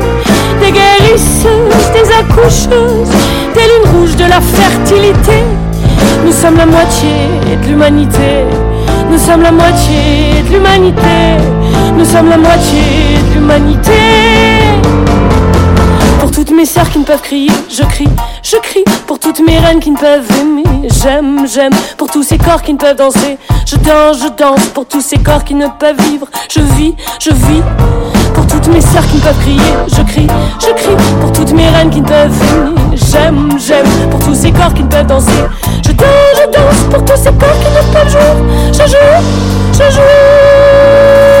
des 0.60 0.72
guérisseuses, 0.72 1.92
des 1.94 2.08
accoucheuses, 2.12 3.10
des 3.54 3.60
lunes 3.60 3.92
rouges 3.94 4.16
de 4.16 4.24
la 4.24 4.40
fertilité. 4.40 5.42
Nous 6.24 6.32
sommes 6.32 6.56
la 6.56 6.66
moitié 6.66 7.10
de 7.62 7.68
l'humanité. 7.68 8.44
Nous 9.10 9.18
sommes 9.18 9.42
la 9.42 9.52
moitié 9.52 10.42
de 10.48 10.54
l'humanité. 10.54 11.36
Nous 11.96 12.04
sommes 12.04 12.28
la 12.28 12.36
moitié 12.36 12.82
de 13.30 13.38
l'humanité. 13.38 14.55
Toutes 16.46 16.56
mes 16.56 16.64
sœurs 16.64 16.88
qui 16.90 17.00
ne 17.00 17.04
peuvent 17.04 17.22
crier, 17.22 17.50
je 17.68 17.82
crie, 17.82 18.08
je 18.40 18.56
crie. 18.58 18.84
Pour 19.08 19.18
toutes 19.18 19.40
mes 19.40 19.58
reines 19.58 19.80
qui 19.80 19.90
ne 19.90 19.98
peuvent 19.98 20.30
aimer, 20.40 20.62
j'aime, 21.02 21.44
j'aime. 21.44 21.72
Pour 21.96 22.08
tous 22.08 22.22
ces 22.22 22.38
corps 22.38 22.62
qui 22.62 22.72
ne 22.72 22.78
peuvent 22.78 22.94
danser, 22.94 23.36
je 23.66 23.74
danse, 23.74 24.20
je 24.22 24.28
danse. 24.28 24.64
Pour 24.66 24.86
tous 24.86 25.00
ces 25.00 25.18
corps 25.18 25.42
qui 25.42 25.54
ne 25.54 25.66
peuvent 25.66 26.00
vivre, 26.02 26.28
je 26.48 26.60
vis, 26.60 26.94
je 27.20 27.30
vis. 27.30 27.62
Pour 28.32 28.46
toutes 28.46 28.68
mes 28.68 28.80
sœurs 28.80 29.04
qui 29.08 29.16
ne 29.16 29.22
peuvent 29.22 29.40
crier, 29.40 29.72
je 29.88 30.02
crie, 30.02 30.28
je 30.60 30.72
crie. 30.72 30.96
Pour 31.20 31.32
toutes 31.32 31.52
mes 31.52 31.68
reines 31.68 31.90
qui 31.90 32.00
ne 32.00 32.06
peuvent 32.06 32.40
aimer, 32.54 32.96
j'aime, 33.10 33.48
j'aime. 33.58 34.08
Pour 34.08 34.20
tous 34.20 34.36
ces 34.36 34.52
corps 34.52 34.72
qui 34.72 34.84
ne 34.84 34.88
peuvent 34.88 35.06
danser, 35.06 35.32
je 35.84 35.90
danse, 35.90 36.06
je 36.36 36.46
danse. 36.52 36.94
Pour 36.94 37.04
tous 37.04 37.16
ces 37.16 37.32
corps 37.32 37.58
qui 37.58 37.70
ne 37.72 37.92
peuvent 37.92 38.08
jouer, 38.08 38.72
je 38.72 38.88
joue, 38.88 39.24
je 39.72 39.90
joue. 39.90 41.35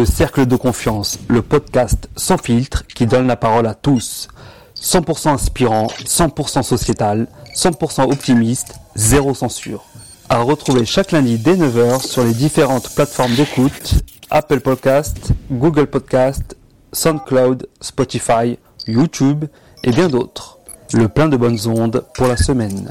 Le 0.00 0.06
Cercle 0.06 0.46
de 0.46 0.56
Confiance, 0.56 1.18
le 1.28 1.42
podcast 1.42 2.08
sans 2.16 2.38
filtre 2.38 2.86
qui 2.86 3.04
donne 3.04 3.26
la 3.26 3.36
parole 3.36 3.66
à 3.66 3.74
tous. 3.74 4.28
100% 4.74 5.28
inspirant, 5.28 5.88
100% 5.88 6.62
sociétal, 6.62 7.26
100% 7.54 8.10
optimiste, 8.10 8.76
zéro 8.94 9.34
censure. 9.34 9.84
À 10.30 10.40
retrouver 10.40 10.86
chaque 10.86 11.12
lundi 11.12 11.36
dès 11.36 11.54
9h 11.54 12.00
sur 12.00 12.24
les 12.24 12.32
différentes 12.32 12.88
plateformes 12.94 13.34
d'écoute, 13.34 14.02
Apple 14.30 14.60
Podcast, 14.60 15.32
Google 15.50 15.86
Podcast, 15.86 16.56
SoundCloud, 16.94 17.68
Spotify, 17.82 18.58
YouTube 18.86 19.44
et 19.84 19.90
bien 19.90 20.08
d'autres. 20.08 20.60
Le 20.94 21.08
plein 21.08 21.28
de 21.28 21.36
bonnes 21.36 21.60
ondes 21.66 22.06
pour 22.14 22.26
la 22.26 22.38
semaine. 22.38 22.90